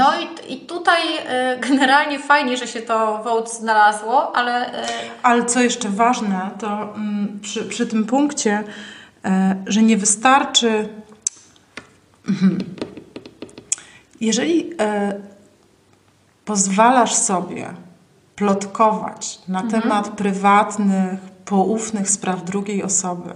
[0.00, 4.86] No i, i tutaj e, generalnie fajnie, że się to vote znalazło, ale e,
[5.22, 8.64] Ale co jeszcze ważne, to mm, przy, przy tym punkcie,
[9.24, 10.88] e, że nie wystarczy.
[12.28, 12.58] Mhm.
[14.20, 14.70] Jeżeli
[16.44, 17.74] pozwalasz sobie
[18.36, 23.30] plotkować na temat prywatnych, poufnych spraw drugiej osoby,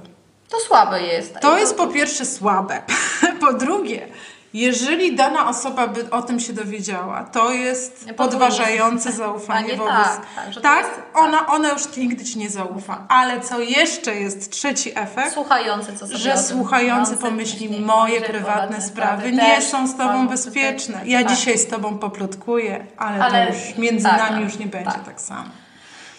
[0.48, 1.40] to słabe jest.
[1.40, 2.83] to jest po pierwsze słabe.
[3.40, 4.09] po drugie,
[4.55, 9.95] jeżeli dana osoba by o tym się dowiedziała, to jest podważające zaufanie nie wobec.
[9.95, 10.21] tak,
[10.55, 13.05] tak, tak jest- ona, ona już nigdy ci nie zaufa.
[13.09, 15.33] Ale co jeszcze jest trzeci efekt?
[15.35, 21.01] Słuchający, co sobie Że słuchający pomyśli, myśli, moje prywatne sprawy nie są z tobą bezpieczne.
[21.05, 21.29] Ja Tak.
[21.37, 24.99] dzisiaj z tobą poplotkuję, ale, Ale- to już między tak, nami tak, już nie będzie
[25.07, 25.45] tak samo.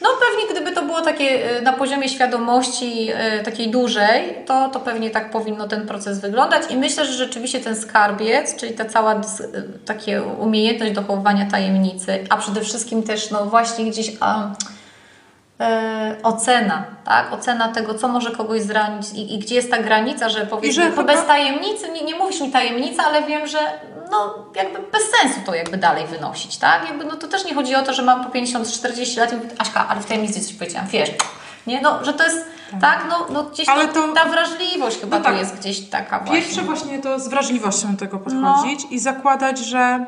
[0.02, 4.80] No pewnie gdyby to było takie y, na poziomie świadomości y, takiej dużej, to, to
[4.80, 9.16] pewnie tak powinno ten proces wyglądać i myślę, że rzeczywiście ten skarbiec, czyli ta cała
[9.16, 9.20] y,
[9.86, 14.48] takie umiejętność dochowywania tajemnicy, a przede wszystkim też no właśnie gdzieś a,
[15.60, 17.34] e, ocena, tak?
[17.34, 20.90] Ocena tego, co może kogoś zranić i, i gdzie jest ta granica, że powiedzmy, że
[20.90, 23.60] chyba- bez tajemnicy, nie, nie mówisz mi tajemnica, ale wiem, że
[24.12, 26.88] no jakby bez sensu to jakby dalej wynosić, tak?
[26.90, 29.50] Jakby no to też nie chodzi o to, że mam po 50-40 lat i mówię,
[29.58, 31.10] Aśka, ale w tajemnicy coś powiedziałam, wiesz,
[31.68, 31.82] nie?
[31.82, 32.46] No, że to jest,
[32.82, 33.06] tak?
[33.10, 35.34] No, no gdzieś Ale to, ta wrażliwość chyba No tak.
[35.34, 36.36] to jest gdzieś taka właśnie.
[36.42, 38.24] Pierwsze właśnie to z wrażliwością do tego No.
[38.24, 40.06] podchodzić i zakładać, że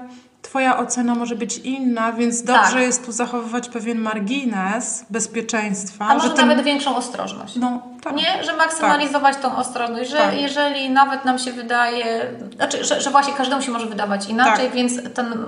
[0.47, 2.81] Twoja ocena może być inna, więc dobrze Tak.
[2.81, 6.05] jest tu zachowywać pewien margines bezpieczeństwa.
[6.05, 7.55] A może że ten- nawet większą ostrożność.
[7.55, 8.15] No, tak.
[8.15, 10.41] Nie, że maksymalizować tą ostrożność, że Tak.
[10.41, 14.75] jeżeli nawet nam się wydaje, znaczy, że, że właśnie każdemu się może wydawać inaczej, Tak.
[14.75, 15.45] więc ten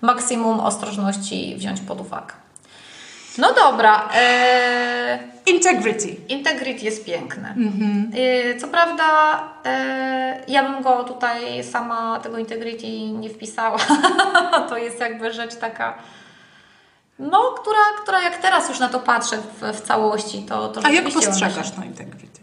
[0.00, 2.34] maksimum ostrożności wziąć pod uwagę.
[3.38, 6.16] No dobra, e, Integrity.
[6.28, 7.48] integrity jest piękny.
[7.48, 8.10] Mhm.
[8.14, 9.04] E, co prawda,
[9.64, 13.78] e, ja bym go tutaj sama tego integrity nie wpisała.
[14.68, 15.98] to jest jakby rzecz taka.
[17.18, 20.90] No, która, która jak teraz już na to patrzę w, w całości, to, to A
[20.90, 22.40] jak postrzegasz to integrity?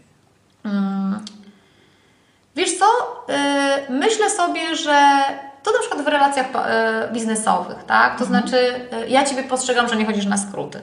[2.56, 2.86] Wiesz co?
[3.28, 5.24] Yy, myślę sobie, że
[5.64, 8.18] to na przykład w relacjach yy, biznesowych, tak?
[8.18, 8.56] To znaczy,
[8.92, 10.80] yy, ja Ciebie postrzegam, że nie chodzisz na skróty.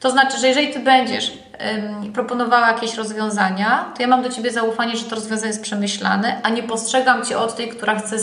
[0.00, 1.32] To znaczy, że jeżeli Ty będziesz
[2.02, 6.40] ym, proponowała jakieś rozwiązania, to ja mam do Ciebie zaufanie, że to rozwiązanie jest przemyślane,
[6.42, 8.20] a nie postrzegam Cię od tej, która chce, y,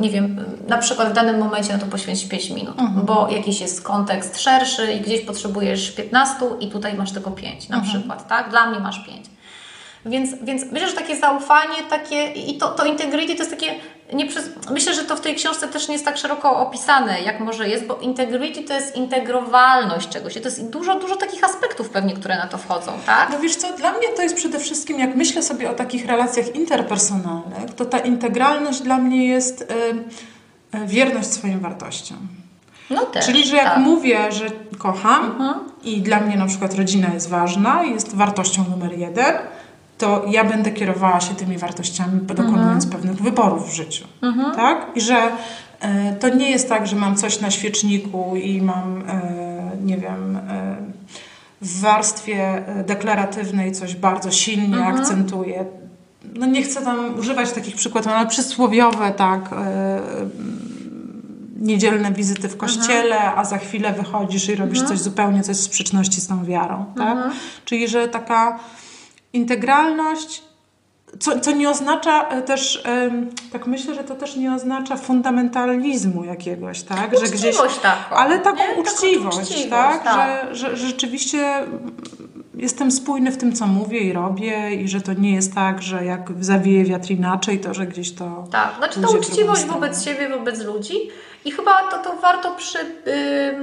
[0.00, 2.74] nie wiem, na przykład w danym momencie na to poświęcić 5 minut,
[3.04, 7.80] bo jakiś jest kontekst szerszy i gdzieś potrzebujesz 15 i tutaj masz tylko 5 na
[7.80, 8.50] przykład, tak?
[8.50, 9.26] Dla mnie masz 5.
[10.06, 13.74] Więc, więc myślę, że takie zaufanie, takie i to, to integrity to jest takie.
[14.12, 17.40] Nie przez, myślę, że to w tej książce też nie jest tak szeroko opisane, jak
[17.40, 20.34] może jest, bo integrity to jest integrowalność czegoś.
[20.34, 23.30] To jest dużo, dużo takich aspektów pewnie, które na to wchodzą, tak?
[23.30, 26.54] No wiesz co, dla mnie to jest przede wszystkim, jak myślę sobie o takich relacjach
[26.54, 29.64] interpersonalnych, to ta integralność dla mnie jest y,
[30.78, 32.18] y, wierność swoim wartościom.
[32.90, 33.26] No też.
[33.26, 33.76] Czyli, że jak tak.
[33.76, 33.96] Mhm.
[33.96, 34.46] mówię, że
[34.78, 35.38] kocham
[35.84, 39.34] i dla mnie na przykład rodzina jest ważna, jest wartością numer jeden,
[40.02, 42.90] to ja będę kierowała się tymi wartościami, dokonując Mhm.
[42.90, 44.04] pewnych wyborów w życiu.
[44.56, 44.86] Tak?
[44.94, 45.16] I że
[45.80, 49.22] e, to nie jest tak, że mam coś na świeczniku i mam, e,
[49.84, 50.76] nie wiem, e,
[51.62, 54.96] w warstwie e, deklaratywnej coś bardzo silnie Mhm.
[54.96, 55.64] akcentuję.
[56.34, 60.00] No nie chcę tam używać takich przykładów, ale przysłowiowe, tak, e,
[61.60, 66.20] niedzielne wizyty w kościele, a za chwilę wychodzisz i robisz coś zupełnie, coś w sprzeczności
[66.20, 67.18] z tą wiarą, tak?
[67.64, 68.58] Czyli, że taka
[69.32, 70.42] integralność,
[71.18, 72.84] co, co nie oznacza e, też,
[73.52, 77.18] tak myślę, że to też nie oznacza fundamentalizmu jakiegoś, tak?
[77.18, 78.68] Że Uczciwość taką, ale taką nie?
[78.68, 80.04] Taką uczciwość, uczciwość, tak?
[80.04, 80.54] tak.
[80.54, 81.66] Że, że, że rzeczywiście
[82.54, 86.04] jestem spójny w tym, co mówię i robię i że to nie jest tak, że
[86.04, 90.64] jak zawieje wiatr inaczej, to że gdzieś to Tak, znaczy drugą uczciwość wobec siebie, wobec
[90.64, 90.94] ludzi
[91.44, 92.86] i chyba to, to warto przy, ym,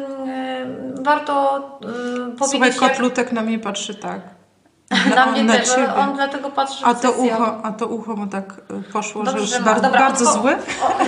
[0.01, 1.61] ym, warto
[2.37, 4.38] Słuchaj, powiedzieć, jak, kotlutek na mnie patrzy tak.
[5.15, 5.93] Na mnie na też, ciebie.
[5.95, 8.53] on dlatego patrzy A to ucho, a to ucho mu tak
[8.89, 10.51] y, poszło, Dobrze, że już ma- bardzo, dobra, bardzo zły.
[10.83, 11.03] O,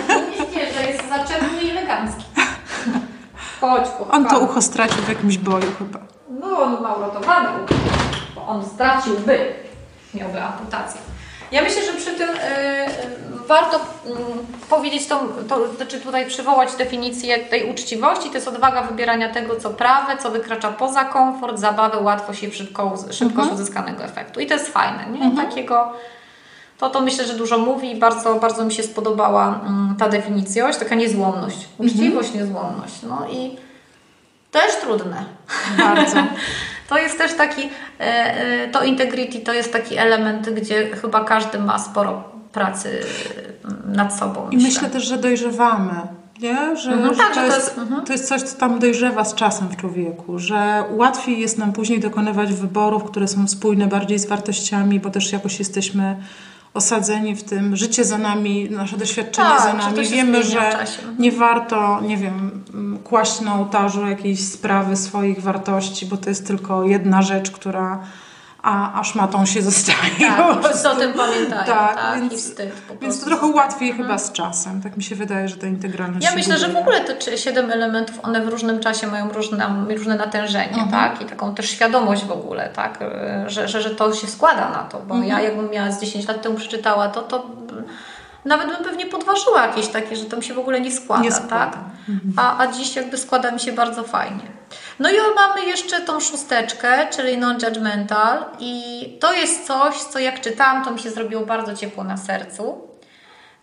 [0.56, 2.24] nie, że jest zaczepny i elegancki.
[3.62, 6.00] Chodź, On to ucho stracił w jakimś boju chyba.
[6.30, 7.74] No, on ma uratowane ucho,
[8.36, 9.54] bo on straciłby,
[10.14, 11.02] miałby amputację.
[11.52, 14.22] Ja myślę, że przy tym y, y, warto mm,
[14.70, 15.16] powiedzieć tą,
[15.50, 18.30] to, znaczy tutaj przywołać definicję tej uczciwości.
[18.30, 22.96] To jest odwaga wybierania tego, co prawe, co wykracza poza komfort, zabawę, łatwość i szybko,
[23.12, 24.40] szybkość uzyskanego efektu.
[24.40, 25.36] I to jest fajne, nie?
[25.36, 25.94] Takiego...
[26.78, 30.78] To, to myślę, że dużo mówi i bardzo, bardzo mi się spodobała mm, ta definicjość,
[30.80, 31.68] taka niezłomność.
[31.78, 32.94] Uczciwość, niezłomność.
[33.04, 33.58] No i
[34.52, 35.26] też trudne.
[35.78, 36.18] Bardzo.
[36.90, 41.60] To jest też taki, e, e, to integrity to jest taki element, gdzie chyba każdy
[41.60, 43.00] ma sporo pracy
[43.86, 44.50] nad sobą.
[44.50, 45.94] I myślę też, że dojrzewamy.
[46.42, 46.78] Nie?
[46.78, 48.06] Że, Mhm, że tak, to, jest, mhm.
[48.06, 52.00] to jest coś, co tam dojrzewa z czasem w człowieku, że łatwiej jest nam później
[52.00, 56.16] dokonywać wyborów, które są spójne bardziej z wartościami, bo też jakoś jesteśmy
[56.74, 60.08] osadzeni w tym, życie za nami, nasze doświadczenie Tak, za nami.
[60.08, 60.86] Wiemy, że
[61.20, 62.64] nie warto, nie wiem,
[63.04, 68.00] kłaść na ołtarzu jakiejś sprawy swoich wartości, bo to jest tylko jedna rzecz, która
[68.64, 69.98] a, a szmatą się zostaje.
[70.38, 72.72] Tak, wszyscy o tym pamiętają, Tak, tak, więc- i wstyd
[73.02, 74.82] Więc to trochę łatwiej chyba z czasem.
[74.82, 76.82] Tak mi się wydaje, że ta integralność Ja myślę, że w buduje.
[76.98, 80.90] ogóle te siedem elementów, one w różnym czasie mają różne, różne natężenie, Mhm.
[80.92, 81.22] tak?
[81.22, 83.00] I taką też świadomość w ogóle, tak?
[83.48, 85.30] Że, że, że to się składa na to, bo Mhm.
[85.32, 87.46] ja jakbym miała z 10 lat temu przeczytała to, to
[88.46, 91.32] nawet bym pewnie podważyła jakieś takie, że to mi się w ogóle nie składa, Nie
[91.32, 91.58] składa.
[91.58, 91.78] tak?
[92.38, 94.44] A, a dziś jakby składa mi się bardzo fajnie.
[95.00, 100.86] No i mamy jeszcze tą szósteczkę, czyli non-judgmental i to jest coś, co jak czytałam,
[100.86, 102.88] to mi się zrobiło bardzo ciepło na sercu.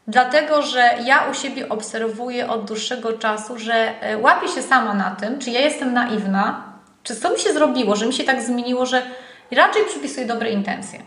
[0.08, 5.10] Dlatego, że ja u siebie obserwuję od dłuższego czasu, że e, łapię się sama na
[5.10, 6.62] tym, czy ja jestem naiwna
[7.02, 9.02] Czy co mi się zrobiło, że mi się tak zmieniło, że
[9.50, 11.02] raczej przypisuję dobre intencje.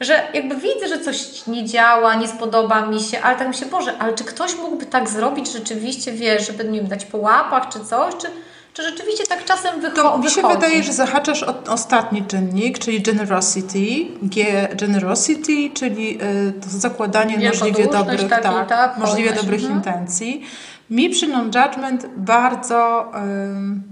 [0.00, 3.66] Że jakby widzę, że coś nie działa, nie spodoba mi się, ale tak mi się,
[3.66, 7.80] Boże, ale czy ktoś mógłby tak zrobić rzeczywiście, wiesz, żeby wiem, dać po łapach czy
[7.80, 8.26] coś, czy,
[8.74, 10.54] czy rzeczywiście tak czasem wycho- To mi się wychodzi?
[10.54, 13.78] wydaje, że zahaczasz o ostatni czynnik, czyli generosity,
[14.22, 19.60] G generosity, czyli y, to zakładanie możliwie Wielkoduszność, dobrych, taki, tak, tak, możliwie hojność, dobrych
[19.64, 19.78] mhm.
[19.78, 20.42] intencji.
[20.90, 23.82] Mi przy non-judgment bardzo ym,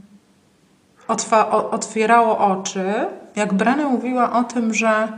[1.08, 2.84] otwa- otwierało oczy,
[3.36, 5.08] jak Brana mówiła o tym, że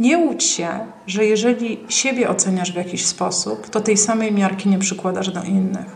[0.00, 0.68] nie łudź się,
[1.06, 5.86] że jeżeli siebie oceniasz w jakiś sposób, to tej samej miarki nie przykładasz do innych.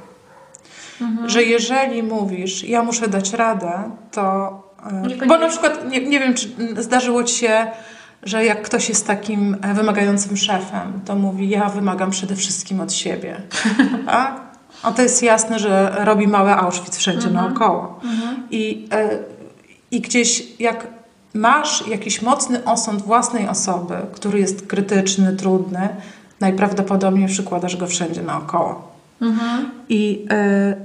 [1.01, 1.29] Mhm.
[1.29, 3.73] Że jeżeli mówisz, ja muszę dać radę,
[4.13, 4.23] to.
[5.23, 6.49] e, Bo na przykład, nie, nie wiem, czy
[6.83, 7.67] zdarzyło ci się,
[8.23, 12.93] że jak ktoś jest takim e, wymagającym szefem, to mówi, ja wymagam przede wszystkim od
[12.93, 13.41] siebie.
[14.07, 14.41] tak?
[14.83, 17.47] A to jest jasne, że robi małe Auschwitz wszędzie Mhm.
[17.47, 18.01] naokoło.
[18.51, 19.19] I, e,
[19.91, 20.87] I gdzieś jak
[21.35, 25.89] masz jakiś mocny osąd własnej osoby, który jest krytyczny, trudny,
[26.41, 28.93] najprawdopodobniej przykładasz go wszędzie naokoło.
[29.89, 30.77] I e,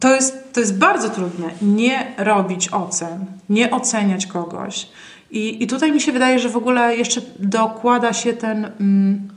[0.00, 1.50] to, jest, to jest bardzo trudne.
[1.62, 4.88] Nie robić ocen, nie oceniać kogoś.
[5.30, 9.28] I, I tutaj mi się wydaje, że w ogóle jeszcze dokłada się ten mm,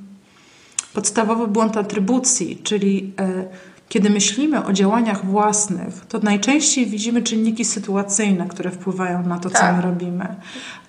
[0.93, 3.45] podstawowy błąd atrybucji, czyli e,
[3.89, 9.57] kiedy myślimy o działaniach własnych, to najczęściej widzimy czynniki sytuacyjne, które wpływają na to, co
[9.59, 9.75] Tak.
[9.75, 10.35] my robimy.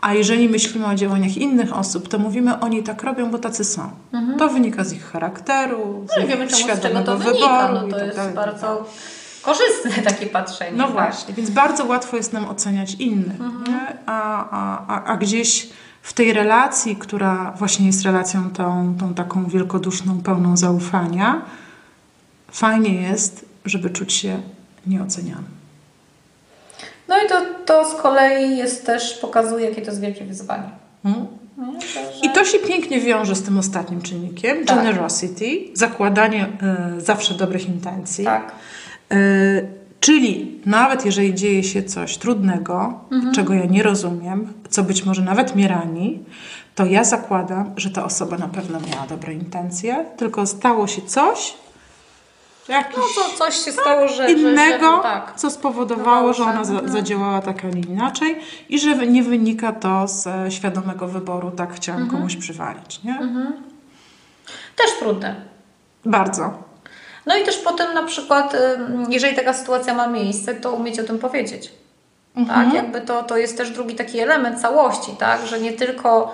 [0.00, 3.90] A jeżeli myślimy o działaniach innych osób, to mówimy, oni tak robią, bo tacy są.
[4.38, 7.70] To wynika z ich charakteru, z No ich wiemy, czemu z czego to wynika.
[7.72, 8.34] No to tak jest dalej.
[8.34, 8.86] bardzo
[9.42, 10.76] korzystne takie patrzenie.
[10.76, 10.92] No tak?
[10.92, 13.78] właśnie, więc bardzo łatwo jest nam oceniać innych, Mhm.
[14.06, 14.48] a,
[14.88, 15.68] a, a gdzieś
[16.02, 21.42] w tej relacji, która właśnie jest relacją tą, tą taką wielkoduszną, pełną zaufania,
[22.52, 24.40] fajnie jest, żeby czuć się
[24.86, 25.60] nieocenianym.
[27.08, 30.70] No i to, to z kolei jest też, pokazuje, jakie to jest wielkie wyzwanie.
[31.04, 31.26] Mm?
[31.56, 32.00] To, że...
[32.22, 34.76] I to się pięknie wiąże z tym ostatnim czynnikiem, Tak.
[34.76, 36.46] generosity, zakładanie
[36.96, 38.24] y, zawsze dobrych intencji.
[38.24, 38.52] Tak.
[39.12, 39.68] Y,
[40.00, 43.34] czyli nawet jeżeli dzieje się coś trudnego, Mhm.
[43.34, 46.18] czego ja nie rozumiem, co być może nawet mnie rani,
[46.74, 51.54] to ja zakładam, że ta osoba na pewno miała dobre intencje, tylko stało się coś,
[52.68, 54.32] jakiś No to coś się stało, że...
[54.32, 55.32] innego, że tak.
[55.36, 56.92] co spowodowało, że ona za, Mhm.
[56.92, 61.74] zadziałała tak, a nie inaczej i że nie wynika to z e, świadomego wyboru, tak
[61.74, 62.18] chciałam Mhm.
[62.18, 63.18] komuś przywalić, nie?
[64.76, 65.34] Też trudne.
[66.04, 66.52] Bardzo.
[67.26, 71.04] No i też potem na przykład, ym, jeżeli taka sytuacja ma miejsce, to umieć o
[71.04, 71.72] tym powiedzieć.
[72.36, 72.64] Mhm.
[72.66, 76.32] Tak, jakby to, to jest też drugi taki element całości, tak, że nie tylko,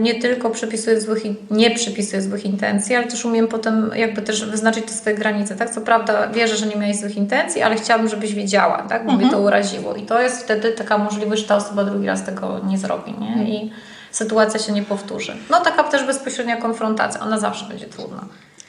[0.00, 4.84] nie tylko przypisuję złych, nie przypisuję złych intencji, ale też umiem potem jakby też wyznaczyć
[4.84, 8.34] te swoje granice, tak, co prawda wierzę, że nie miałeś złych intencji, ale chciałabym, żebyś
[8.34, 9.94] wiedziała, tak, bo mnie to uraziło.
[9.94, 13.50] I to jest wtedy taka możliwość, że ta osoba drugi raz tego nie zrobi, nie,
[13.50, 13.70] i
[14.10, 15.36] sytuacja się nie powtórzy.
[15.50, 18.24] No taka też bezpośrednia konfrontacja, ona zawsze będzie trudna.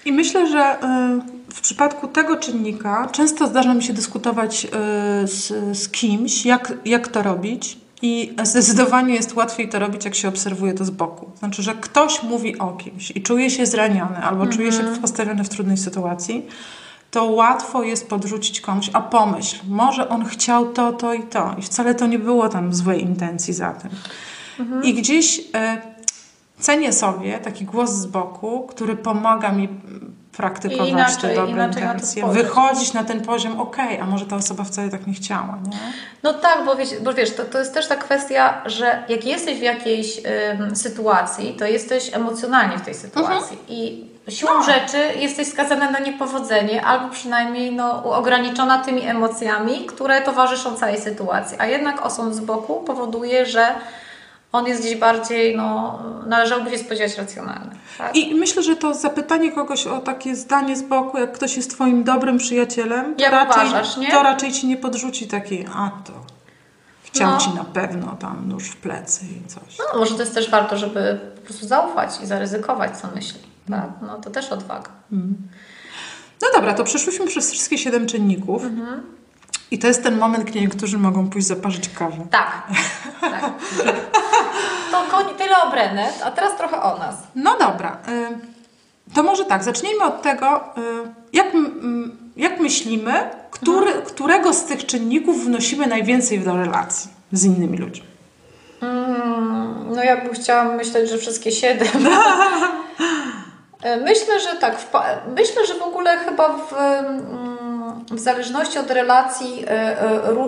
[0.05, 5.53] I myślę, że y, w przypadku tego czynnika często zdarza mi się dyskutować y, z,
[5.77, 7.77] z kimś, jak, jak to robić.
[8.01, 11.31] I zdecydowanie jest łatwiej to robić, jak się obserwuje to z boku.
[11.39, 15.49] Znaczy, że ktoś mówi o kimś i czuje się zraniony albo czuje się postawiony w
[15.49, 16.45] trudnej sytuacji,
[17.11, 21.55] to łatwo jest podrzucić komuś, a pomyśl, może on chciał to, to i to.
[21.59, 23.91] I wcale to nie było tam złej intencji za tym.
[24.83, 25.81] I gdzieś e,
[26.59, 29.69] cenię sobie taki głos z boku, który pomaga mi
[30.37, 32.43] praktykować inaczej- te dobre inaczej na intencje, spojrzeć.
[32.43, 35.77] wychodzić na ten poziom, okej, a może ta osoba wcale tak nie chciała, nie?
[36.23, 39.59] No tak, bo wiesz, bo wiesz to, to jest też ta kwestia, że jak jesteś
[39.59, 40.21] w jakiejś
[40.59, 44.63] ym, sytuacji, to jesteś emocjonalnie w tej sytuacji i siłą No.
[44.63, 51.57] rzeczy jesteś skazana na niepowodzenie albo przynajmniej no, ograniczona tymi emocjami, które towarzyszą całej sytuacji.
[51.59, 53.65] A jednak osąd z boku powoduje, że
[54.51, 57.75] on jest gdzieś bardziej, no, należałoby się spodziewać racjonalny.
[57.97, 58.15] Tak?
[58.15, 62.03] I myślę, że to zapytanie kogoś o takie zdanie z boku, jak ktoś jest twoim
[62.03, 64.11] dobrym przyjacielem, to, Jak raczej, uważasz, nie?
[64.11, 66.13] to raczej ci nie podrzuci takiej, a to
[67.03, 67.37] chciał No.
[67.37, 69.77] ci na pewno tam nóż w plecy i coś.
[69.79, 73.39] No, może to jest też warto, żeby po prostu zaufać i zaryzykować, co myśli.
[73.69, 73.89] Tak?
[74.01, 74.89] No to też odwaga.
[76.41, 78.63] No dobra, to przeszłyśmy przez wszystkie siedem czynników.
[78.63, 79.03] Mhm.
[79.71, 82.17] I to jest ten moment, gdzie niektórzy mogą pójść zaparzyć kawę.
[82.31, 82.63] Tak.
[83.21, 83.51] tak.
[84.91, 87.15] To koni, tyle o Brennet, a teraz trochę o nas.
[87.35, 90.81] No dobra, y, to może tak, zacznijmy od tego, y,
[91.33, 91.47] jak,
[92.37, 98.05] jak myślimy, który, którego z tych czynników wnosimy najwięcej do relacji z innymi ludźmi.
[98.81, 102.07] Mm, no ja bym chciała myśleć, że wszystkie siedem.
[103.83, 104.75] E, Myślę, że tak.
[105.35, 106.73] Myślę, że w ogóle chyba w,
[108.11, 109.65] w zależności od relacji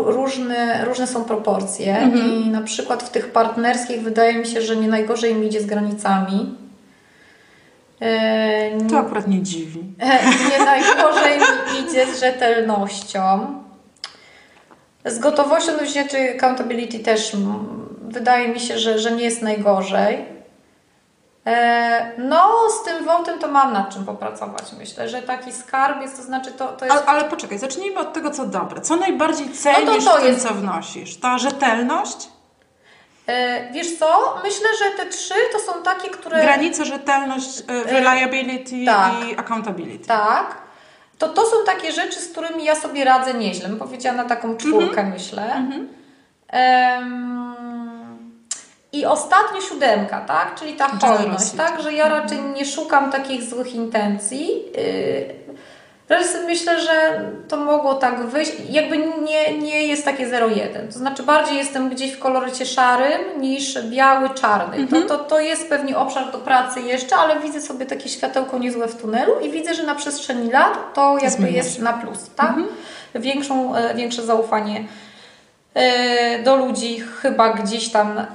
[0.06, 2.34] różne, różne są proporcje mhm.
[2.34, 5.66] i na przykład w tych partnerskich wydaje mi się, że nie najgorzej mi idzie z
[5.66, 6.56] granicami.
[8.90, 9.84] To akurat nie dziwi.
[10.52, 13.48] Nie najgorzej mi idzie z rzetelnością.
[15.06, 17.32] Z gotowością do wzięcia accountability też
[18.02, 20.33] wydaje mi się, że, że nie jest najgorzej.
[21.46, 24.64] E, no, z tym woltem to mam nad czym popracować.
[24.78, 26.98] Myślę, że taki skarb jest, to znaczy to, to jest...
[26.98, 28.82] Ale, ale poczekaj, zacznijmy od tego, co dobre.
[28.82, 30.48] Co najbardziej cenisz no to to w tym, jest...
[30.48, 31.18] co wnosisz?
[31.18, 32.30] Ta rzetelność?
[33.28, 34.40] E, wiesz co?
[34.44, 36.42] Myślę, że te trzy to są takie, które...
[36.42, 39.12] Granice, rzetelność, e, reliability tak.
[39.30, 40.08] i accountability.
[40.08, 40.58] Tak.
[41.18, 43.70] To to są takie rzeczy, z którymi ja sobie radzę nieźle.
[43.70, 45.14] Bym powiedziała na taką czwórkę, mm -hmm.
[45.14, 45.54] myślę.
[45.54, 45.88] Mm -hmm.
[48.94, 50.56] I ostatnia siódemka, tak?
[50.60, 51.82] Czyli ta hojność, tak?
[51.82, 54.66] Że ja raczej nie szukam takich złych intencji.
[56.08, 58.52] Teraz yy, myślę, że to mogło tak wyjść.
[58.70, 60.88] Jakby nie, nie jest takie 0,1.
[60.88, 64.78] To znaczy bardziej jestem gdzieś w kolorycie szarym niż biały, czarny.
[64.78, 65.08] Mhm.
[65.08, 68.88] To, to, to jest pewnie obszar do pracy jeszcze, ale widzę sobie takie światełko niezłe
[68.88, 72.50] w tunelu i widzę, że na przestrzeni lat to jakby jest na plus, tak?
[72.50, 72.68] Mhm.
[73.16, 74.86] Większą, e, większe zaufanie
[76.44, 78.26] do ludzi chyba gdzieś tam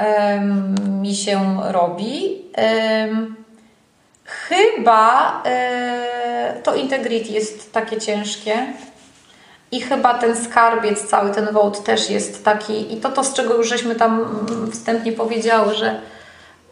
[1.00, 2.42] mi się robi.
[4.28, 8.66] Chyba e, to integrity jest takie ciężkie.
[9.70, 13.54] I chyba ten skarbiec, cały ten wołt też jest taki, i to to, z czego
[13.54, 16.00] już żeśmy tam wstępnie powiedziały, że,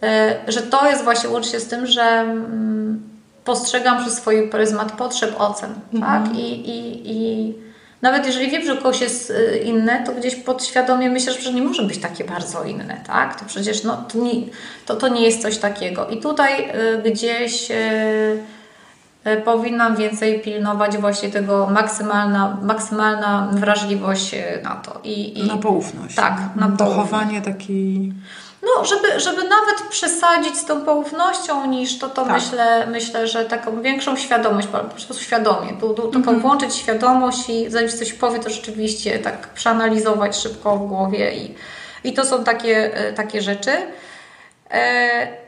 [0.03, 3.09] e, że to jest właśnie łącznie z tym, że mm,
[3.45, 6.25] postrzegam przez swój pryzmat potrzeb, ocen, mhm.
[6.25, 6.37] tak?
[6.37, 7.55] I, i, i
[8.03, 11.83] nawet jeżeli wiem, że kogoś jest y, inne, to gdzieś podświadomie myślę, że nie może
[11.83, 13.41] być takie bardzo inne, tak?
[13.41, 14.33] To przecież no, to, nie,
[14.87, 16.09] to, to nie jest coś takiego.
[16.09, 16.71] I tutaj
[17.07, 18.43] y, gdzieś y,
[19.45, 25.01] powinnam więcej pilnować właśnie tego maksymalna, maksymalna wrażliwość na to.
[25.05, 26.15] I, i na poufność.
[26.15, 28.13] Tak, na Dochowanie takiej
[28.67, 32.33] no, żeby, żeby nawet przesadzić z tą poufnością niż to, to tak.
[32.33, 36.41] myślę, myślę, że taką większą świadomość, po prostu świadomie, tu, tu, taką mhm.
[36.41, 41.55] włączyć świadomość i zanim coś powie, to rzeczywiście tak przeanalizować szybko w głowie i,
[42.05, 43.73] i to są takie, e, takie rzeczy.
[44.71, 45.46] E,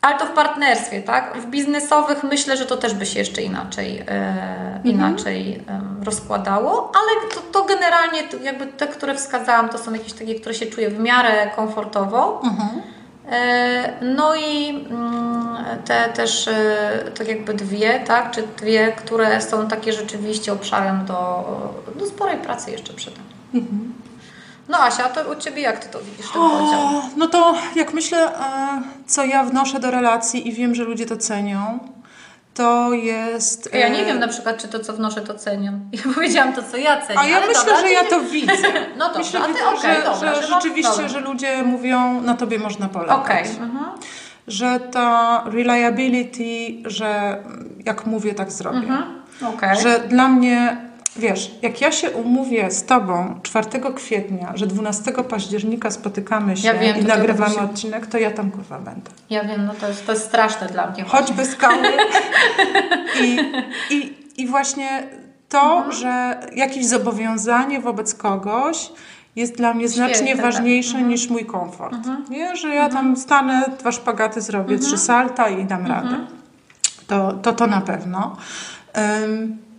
[0.00, 1.38] ale to w partnerstwie, tak?
[1.38, 4.80] W biznesowych myślę, że to też by się jeszcze inaczej, e, mhm.
[4.84, 10.34] inaczej e, rozkładało, ale to, to generalnie jakby te, które wskazałam, to są jakieś takie,
[10.34, 12.42] które się czuję w miarę komfortowo.
[12.44, 12.82] Mhm.
[13.30, 18.30] E, no i mm, te też e, tak jakby dwie, tak?
[18.30, 21.44] Czy dwie, które są takie rzeczywiście obszarem do,
[21.96, 23.30] do sporej pracy jeszcze przed nami.
[23.54, 23.94] Mhm.
[24.70, 27.02] No Asia, to u Ciebie jak Ty to widzisz, ten podział?
[27.16, 31.16] No to jak myślę, e, co ja wnoszę do relacji i wiem, że ludzie to
[31.16, 31.78] cenią,
[32.54, 33.74] to jest...
[33.74, 35.80] Ja nie e, wiem na przykład, czy to, co wnoszę, to cenią.
[35.92, 37.18] Ja powiedziałam to, co ja cenię.
[37.20, 38.08] A ja myślę, dobra, że ja nie...
[38.08, 38.52] to widzę.
[38.98, 40.34] No dobrze, myślę, a Ty okej, okay, że, dobra.
[40.34, 41.08] Że, że rzeczywiście, dobra.
[41.08, 43.18] że ludzie mówią, na Tobie można polegać.
[43.18, 43.42] Okej.
[43.42, 43.64] Okay.
[43.64, 43.84] Mhm.
[44.46, 47.38] Że ta reliability, że
[47.84, 48.78] jak mówię, tak zrobię.
[48.78, 49.04] Mhm.
[49.54, 49.76] Okay.
[49.76, 50.89] Że dla mnie
[51.20, 56.74] Wiesz, jak ja się umówię z Tobą 4 kwietnia, że 12 października spotykamy się ja
[56.74, 57.60] wiem, i nagrywamy się...
[57.60, 59.10] odcinek, to ja tam kurwa będę.
[59.30, 61.04] Ja wiem, no to jest, to jest straszne dla mnie.
[61.04, 61.88] Choćby skały.
[63.22, 63.38] I,
[63.90, 65.02] i, I właśnie
[65.48, 65.92] to, mhm.
[65.92, 68.90] że jakieś zobowiązanie wobec kogoś
[69.36, 70.44] jest dla mnie Świetne, znacznie tak.
[70.44, 71.08] ważniejsze mhm.
[71.08, 71.94] niż mój komfort.
[71.94, 72.24] Mhm.
[72.30, 75.02] Nie, że ja tam stanę, dwa szpagaty zrobię, trzy mhm.
[75.06, 76.16] salta i dam radę.
[77.06, 78.36] To, to to na pewno.
[78.96, 79.69] Um,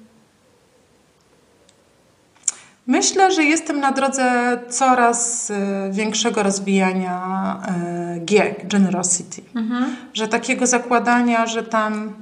[2.87, 5.53] Myślę, że jestem na drodze coraz y,
[5.91, 7.57] większego rozwijania
[8.17, 9.41] y, G, generosity.
[9.55, 9.95] Mhm.
[10.13, 12.13] Że takiego zakładania, że tam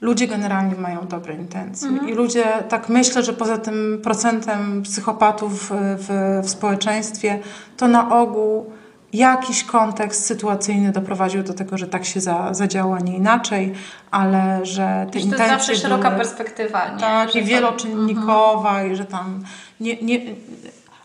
[0.00, 1.88] ludzie generalnie mają dobre intencje.
[1.88, 2.08] Mhm.
[2.10, 6.06] I ludzie, tak myślę, że poza tym procentem psychopatów w,
[6.42, 7.38] w społeczeństwie,
[7.76, 8.72] to na ogół
[9.12, 13.74] jakiś kontekst sytuacyjny doprowadził do tego, że tak się za, zadziała, nie inaczej,
[14.10, 17.00] ale że te Wiesz, intencje To jest zawsze szeroka były, perspektywa, nie?
[17.00, 18.92] Tak, i wieloczynnikowa, mhm.
[18.92, 19.44] i że tam
[19.80, 20.20] nie, nie,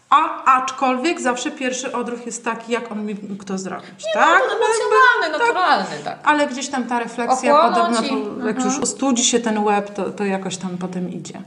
[0.09, 4.05] a aczkolwiek zawsze pierwszy odruch jest taki, jak on mi kto zrobić.
[4.05, 4.41] Nie, no, tak?
[4.47, 6.19] No, emocjonalny, tak, naturalny, tak.
[6.23, 8.83] Ale gdzieś tam ta refleksja podobno, to, jak już mhm.
[8.83, 11.41] ostudzi się ten łeb, to, to jakoś tam potem idzie.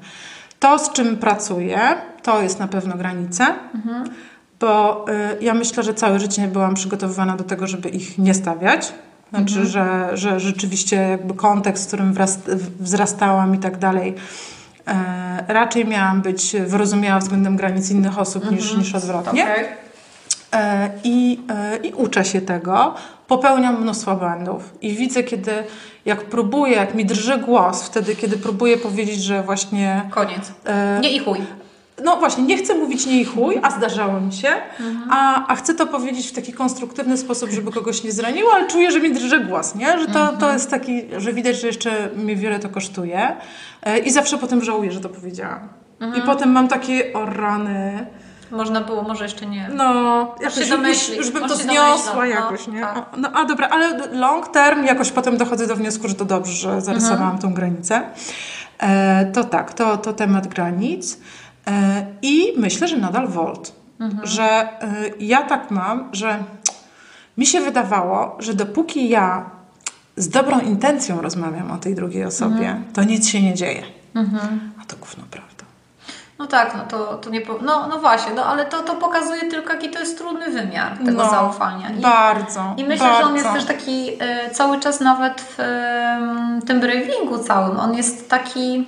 [0.61, 1.81] To, z czym pracuję,
[2.23, 3.47] to jest na pewno granice.
[3.75, 4.05] Mhm
[4.61, 8.93] bo y, ja myślę, że całe życie byłam przygotowywana do tego, żeby ich nie stawiać.
[9.31, 9.67] Znaczy, mhm.
[9.67, 12.15] że, że rzeczywiście jakby kontekst, w którym
[12.81, 14.15] wzrastałam i tak dalej,
[14.87, 18.57] e, raczej miałam być wyrozumiała względem granic innych osób mhm.
[18.57, 19.43] niż, niż odwrotnie.
[19.43, 19.65] Okay.
[20.53, 22.95] E, I, e, i uczę się tego,
[23.27, 25.53] popełniam mnóstwo błędów i widzę, kiedy
[26.05, 30.11] jak próbuję, jak mi drży głos, wtedy, kiedy próbuję powiedzieć, że właśnie...
[30.11, 30.53] Koniec.
[31.01, 31.39] Nie i chuj.
[32.05, 34.49] No właśnie, nie chcę mówić nie i chuj, a zdarzało mi się,
[34.81, 35.09] mhm.
[35.11, 38.91] a, a chcę to powiedzieć w taki konstruktywny sposób, żeby kogoś nie zraniło, ale czuję,
[38.91, 39.99] że mi drży głos, nie?
[39.99, 40.39] Że to, mhm.
[40.39, 43.37] to jest taki, że widać, że jeszcze mnie wiele to kosztuje
[43.83, 45.69] e, i zawsze potem żałuję, że to powiedziałam.
[46.01, 46.23] Mhm.
[46.23, 48.07] I potem mam takie, o rany...
[48.51, 49.71] Można było, może jeszcze nie.
[49.75, 52.81] No, jakoś już, już bym to zniosła no, jakoś, nie?
[52.81, 53.07] Tak.
[53.17, 56.81] No, a dobra, ale long term jakoś potem dochodzę do wniosku, że to dobrze, że
[56.81, 57.39] zarysowałam mhm.
[57.39, 58.03] tą granicę.
[58.79, 61.19] E, to tak, to, to temat granic.
[61.69, 63.73] E, I myślę, że nadal Volt.
[64.01, 64.27] Mhm.
[64.27, 64.89] Że e,
[65.21, 66.39] ja tak mam, że
[67.39, 69.51] mi się wydawało, że dopóki ja
[70.17, 72.85] z dobrą intencją rozmawiam o tej drugiej osobie, mhm.
[72.93, 73.83] to nic się nie dzieje.
[74.15, 74.73] Mhm.
[74.83, 75.49] A to gówno prawda.
[76.39, 77.41] No tak, no to, to nie.
[77.41, 77.59] Po...
[77.63, 81.25] No, no właśnie, no ale to, to pokazuje tylko, jaki to jest trudny wymiar tego
[81.25, 81.91] no, zaufania.
[81.91, 82.75] I, bardzo.
[82.77, 83.23] I myślę, bardzo.
[83.23, 85.61] że on jest też taki y, cały czas nawet w
[86.63, 87.81] y, tym bravingu całym.
[87.81, 88.87] On jest taki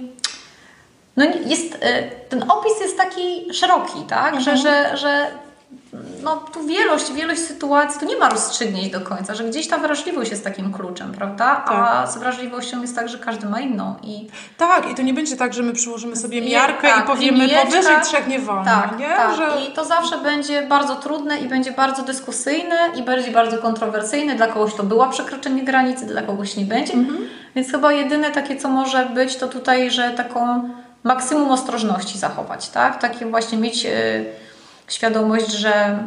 [1.17, 4.35] no jest, e, ten opis jest taki szeroki, tak?
[4.35, 4.43] Mhm.
[4.43, 5.27] Że, że, że
[6.23, 10.31] no, tu wielość, wielość sytuacji, tu nie ma rozstrzygnięć do końca, że gdzieś ta wrażliwość
[10.31, 11.57] jest takim kluczem, prawda?
[11.57, 11.71] Tak.
[11.71, 13.95] A z wrażliwością jest tak, że każdy ma inną.
[14.03, 14.29] I...
[14.57, 17.97] Tak, i to nie będzie tak, że my przyłożymy sobie miarkę tak, i powiemy powyżej
[18.03, 18.65] trzech nie wolno.
[18.65, 19.07] Tak, nie?
[19.07, 19.37] tak.
[19.37, 19.49] Że...
[19.69, 24.35] I to zawsze będzie bardzo trudne i będzie bardzo dyskusyjne i będzie bardzo kontrowersyjne.
[24.35, 26.93] Dla kogoś to była przekroczenie granicy, dla kogoś nie będzie.
[26.93, 27.19] Mhm.
[27.55, 30.71] Więc chyba jedyne takie, co może być, to tutaj, że taką
[31.05, 33.01] maksimum ostrożności zachować, tak?
[33.01, 34.25] Takie właśnie mieć y,
[34.89, 35.99] świadomość, że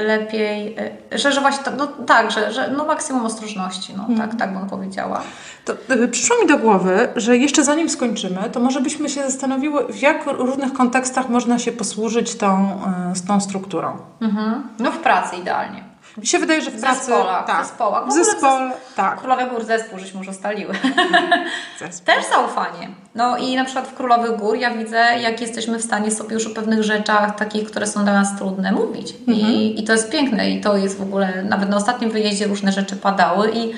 [0.00, 0.76] y, lepiej,
[1.12, 4.68] y, że, że właśnie, no tak, że, że no maksimum ostrożności, no tak, tak bym
[4.68, 5.22] powiedziała.
[5.64, 5.74] To,
[6.10, 10.26] przyszło mi do głowy, że jeszcze zanim skończymy, to może byśmy się zastanowiły, w jak
[10.26, 12.80] różnych kontekstach można się posłużyć tą,
[13.14, 13.96] z tą strukturą.
[14.20, 14.62] Mhm.
[14.78, 15.89] No w pracy idealnie.
[16.16, 16.98] Mi się wydaje, że w, pracy...
[16.98, 17.64] Zespołach, tak.
[17.64, 18.08] W zespołach.
[18.08, 19.20] W zespole, tak.
[19.20, 20.74] Królowe Gór zespół, żeśmy już ustaliły.
[22.04, 22.88] Też zaufanie.
[23.14, 26.46] No i na przykład w Królowych Gór ja widzę, jak jesteśmy w stanie sobie już
[26.46, 29.14] o pewnych rzeczach, takich, które są dla nas trudne, mówić.
[29.28, 29.38] Mhm.
[29.38, 32.72] I, I to jest piękne i to jest w ogóle, nawet na ostatnim wyjeździe różne
[32.72, 33.72] rzeczy padały i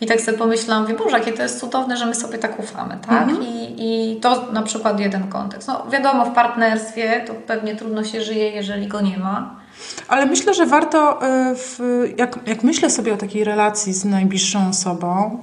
[0.00, 2.98] i tak sobie pomyślałam, mówię, Boże, jakie to jest cudowne, że my sobie tak ufamy,
[3.08, 3.22] tak?
[3.22, 3.42] Mhm.
[3.42, 5.68] I, I to na przykład jeden kontekst.
[5.68, 9.65] No wiadomo, w partnerstwie to pewnie trudno się żyje, jeżeli go nie ma.
[10.08, 11.80] Ale myślę, że warto, y, w,
[12.16, 15.38] jak, jak myślę sobie o takiej relacji z najbliższą osobą,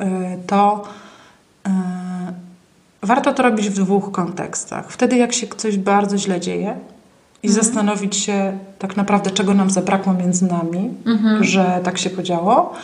[0.00, 0.02] y,
[0.46, 0.84] to
[1.66, 1.70] y,
[3.02, 4.90] warto to robić w dwóch kontekstach.
[4.90, 6.76] Wtedy, jak się coś bardzo źle dzieje
[7.42, 7.64] i mhm.
[7.64, 11.44] zastanowić się tak naprawdę, czego nam zabrakło między nami, mhm.
[11.44, 12.74] że tak się podziało.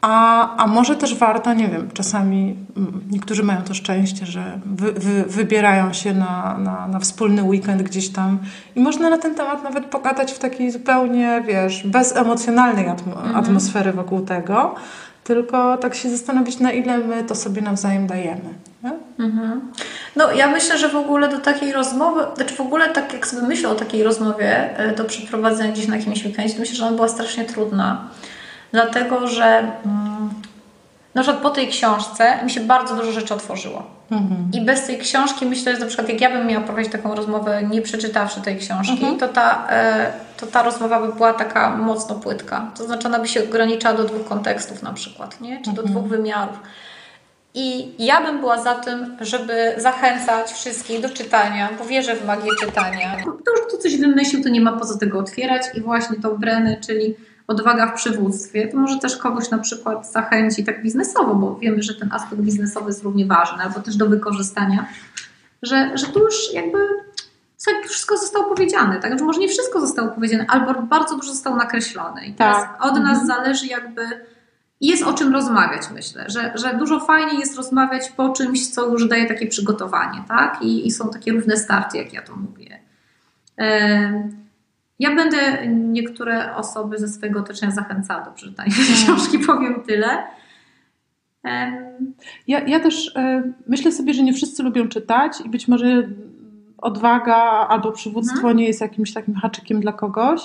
[0.00, 4.92] A, a może też warto, nie wiem, czasami mm, niektórzy mają to szczęście, że wy,
[4.92, 8.38] wy, wybierają się na, na, na, wspólny weekend gdzieś tam
[8.76, 13.36] i można na ten temat nawet pogadać w takiej zupełnie, wiesz, bezemocjonalnej atm mhm.
[13.36, 14.74] atmosfery wokół tego,
[15.24, 18.54] tylko tak się zastanowić, na ile my to sobie nawzajem dajemy.
[19.18, 19.60] Mhm.
[20.16, 23.42] No ja myślę, że w ogóle do takiej rozmowy, znaczy w ogóle tak jak sobie
[23.42, 26.96] myślę o takiej rozmowie e, do przeprowadzenia gdzieś na jakimś weekendzie, to myślę, że ona
[26.96, 28.08] była strasznie trudna
[28.72, 30.30] dlatego że mm,
[31.14, 33.98] na przykład po tej książce mi się bardzo dużo rzeczy otworzyło.
[34.10, 34.50] Mhm.
[34.52, 37.62] I bez tej książki myślę, że na przykład jak ja bym miała prowadzić taką rozmowę,
[37.62, 39.18] nie przeczytawszy tej książki, mhm.
[39.18, 42.70] to, ta, e, to ta rozmowa by była taka mocno płytka.
[42.76, 45.62] To znaczy ona by się ograniczała do dwóch kontekstów na przykład, nie?
[45.62, 45.88] czy do mhm.
[45.88, 46.58] dwóch wymiarów.
[47.54, 52.50] I ja bym była za tym, żeby zachęcać wszystkich do czytania, bo wierzę w magię
[52.60, 53.16] czytania.
[53.24, 56.34] To już kto coś wymyślił, to nie ma po co tego otwierać i właśnie to
[56.34, 57.14] Breny, czyli
[57.48, 61.94] odwaga w przywództwie, to może też kogoś na przykład zachęci tak biznesowo, bo wiemy, że
[61.94, 64.88] ten aspekt biznesowy jest równie ważny, albo też do wykorzystania,
[65.62, 66.78] że, że tu już jakby
[67.88, 69.18] wszystko zostało powiedziane, tak?
[69.18, 72.26] Że może nie wszystko zostało powiedziane, albo bardzo dużo zostało nakreślone.
[72.26, 72.84] I teraz tak.
[72.84, 73.26] od nas mhm.
[73.26, 74.02] zależy jakby
[74.80, 79.08] jest o czym rozmawiać, myślę, że, że dużo fajniej jest rozmawiać po czymś, co już
[79.08, 80.62] daje takie przygotowanie, tak?
[80.62, 82.78] I, i są takie równe starty, jak ja to mówię.
[84.98, 88.96] Ja będę niektóre osoby ze swojego otoczenia zachęcała do przeczytania tej mhm.
[88.96, 90.08] książki, powiem tyle.
[92.46, 96.08] Ja, ja też e, myślę sobie, że nie wszyscy lubią czytać i być może
[96.78, 97.36] odwaga
[97.68, 98.56] albo przywództwo hmm.
[98.56, 100.40] nie jest jakimś takim haczykiem dla kogoś.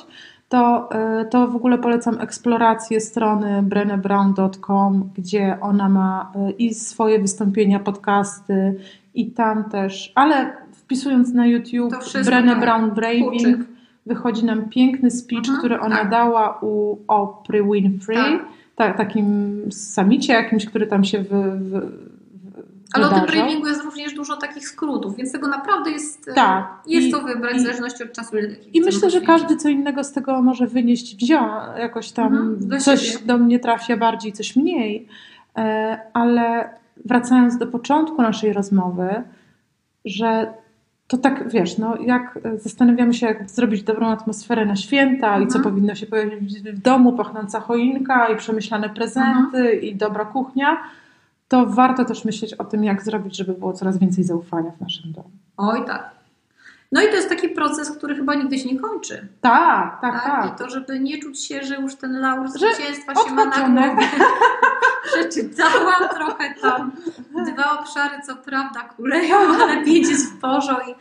[0.49, 7.19] To, e, to w ogóle polecam eksplorację strony brennebrown.com, gdzie ona ma e, i swoje
[7.19, 8.79] wystąpienia, podcasty
[9.13, 11.93] i tam też, ale wpisując na YouTube
[12.25, 13.65] Brené Brown Braving,
[14.05, 16.09] wychodzi nam piękny speech, Aha, który ona tak.
[16.09, 18.39] dała u Oprah Winfrey,
[18.75, 18.97] tak.
[18.97, 21.81] takim samicie jakimś, który tam się wy, wy,
[22.93, 26.67] Ale o tym bravingu jest również dużo takich skrótów, więc tego naprawdę jest, e, Tak.
[26.87, 28.35] jest I- to wybrać i- w zależności od czasu.
[28.73, 32.77] I myślę, że każdy co innego z tego może wynieść, wziąć jakoś tam, Mhm, do
[32.79, 33.25] coś siebie.
[33.25, 35.07] do mnie trafia bardziej, coś mniej,
[35.57, 36.69] E, ale
[37.05, 39.23] wracając do początku naszej rozmowy,
[40.05, 40.53] że
[41.13, 45.57] to tak, wiesz, no jak zastanawiamy się, jak zrobić dobrą atmosferę na święta i co
[45.57, 45.63] Mhm.
[45.63, 49.81] powinno się pojawić w domu, pachnąca choinka i przemyślane prezenty Mhm.
[49.81, 50.77] i dobra kuchnia,
[51.47, 55.11] to warto też myśleć o tym, jak zrobić, żeby było coraz więcej zaufania w naszym
[55.11, 55.29] domu.
[55.57, 56.09] Oj tak.
[56.91, 59.27] No i to jest taki proces, który chyba nigdy się nie kończy.
[59.41, 60.25] Tak, tak, Tak?
[60.25, 60.53] tak.
[60.55, 63.95] I to, żeby nie czuć się, że już ten laur zwycięstwa się ma na.
[65.13, 66.91] Przeczytałam trochę tam
[67.53, 70.91] dwa obszary, co prawda kuleją, ale pięć jest w porządku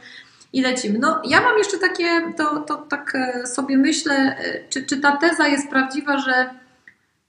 [0.52, 0.98] i, i lecimy.
[0.98, 5.16] No ja mam jeszcze takie, to, to tak e, sobie myślę, e, czy, czy ta
[5.16, 6.50] teza jest prawdziwa, że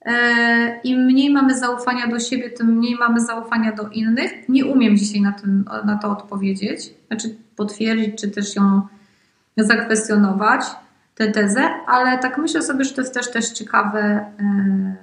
[0.05, 4.49] e, im mniej mamy zaufania do siebie, tym mniej mamy zaufania do innych.
[4.49, 8.81] Nie umiem dzisiaj na, tym, na to odpowiedzieć, znaczy potwierdzić, czy też ją
[9.57, 10.61] zakwestionować
[11.15, 13.99] tę tezę, ale tak myślę sobie, że to jest też, też ciekawe,
[14.39, 15.02] e,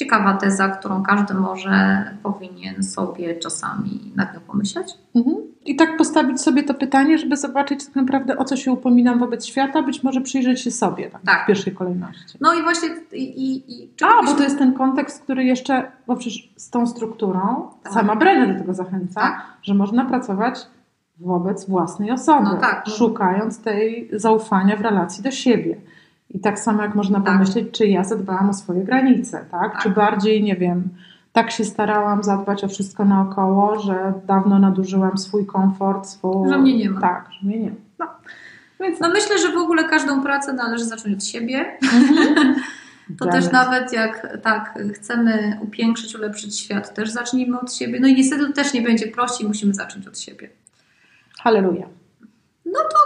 [0.00, 4.86] ciekawa teza, którą każdy może powinien sobie czasami nad nią pomyśleć.
[5.14, 5.36] Mhm.
[5.64, 9.46] I tak postawić sobie to pytanie, żeby zobaczyć tak naprawdę o co się upominam wobec
[9.46, 11.42] świata, być może przyjrzeć się sobie tak, Tak.
[11.44, 12.38] w pierwszej kolejności.
[12.40, 16.52] No i właśnie i, i, A, bo to jest ten kontekst, który jeszcze, bo przecież
[16.56, 17.92] z tą strukturą, Tak.
[17.92, 19.42] sama Brenner do tego zachęca, Tak.
[19.62, 20.66] że można pracować
[21.18, 22.84] wobec własnej osoby, No tak.
[22.88, 25.76] szukając tej zaufania w relacji do siebie.
[26.30, 27.32] I tak samo jak można Tak.
[27.34, 29.72] pomyśleć, czy ja zadbałam o swoje granice, tak?
[29.72, 29.82] Tak.
[29.82, 30.88] Czy bardziej, nie wiem,
[31.32, 36.48] tak się starałam zadbać o wszystko naokoło, że dawno nadużyłam swój komfort, swój...
[36.48, 37.00] Że mnie nie ma.
[37.00, 37.76] Tak, że mnie nie ma.
[37.98, 38.06] No.
[38.80, 41.64] Więc No myślę, że w ogóle każdą pracę należy zacząć od siebie.
[43.18, 43.42] To Dalej.
[43.42, 48.00] też nawet jak tak chcemy upiększyć, ulepszyć świat, też zacznijmy od siebie.
[48.00, 50.50] No i niestety to też nie będzie prościej, musimy zacząć od siebie.
[51.38, 51.86] Halleluja.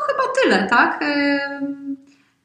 [0.07, 1.03] Chyba tyle, tak?
[1.62, 1.84] Ym,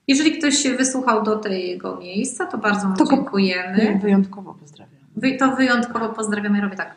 [0.10, 4.00] Jeżeli ktoś się wysłuchał do tego miejsca, to bardzo mu To dziękujemy.
[4.02, 4.96] Wyjątkowo pozdrawiam.
[5.16, 6.58] Wy, to wyjątkowo pozdrawiamy.
[6.58, 6.96] Ja robię tak.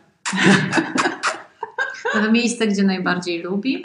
[2.33, 3.83] Miejsce, gdzie najbardziej lubi.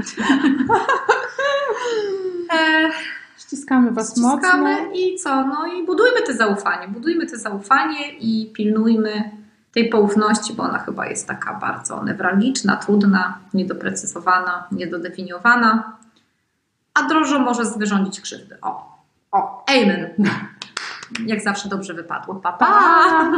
[2.54, 2.90] E,
[3.38, 4.38] Ściskamy Was mocno.
[4.38, 5.48] ściskamy i co?
[5.48, 6.88] No i budujmy te zaufanie.
[6.88, 9.32] Budujmy te zaufanie i pilnujmy
[9.74, 15.98] tej poufności, bo ona chyba jest taka bardzo newralgiczna, trudna, niedoprecyzowana, niedodefiniowana,
[16.94, 18.58] a drożo może wyrządzić krzywdy.
[18.62, 18.97] O,
[19.38, 19.64] O.
[19.68, 20.14] amen.
[21.26, 22.36] Jak zawsze dobrze wypadło.
[22.36, 22.66] Pa, pa!
[22.66, 23.32] Pa!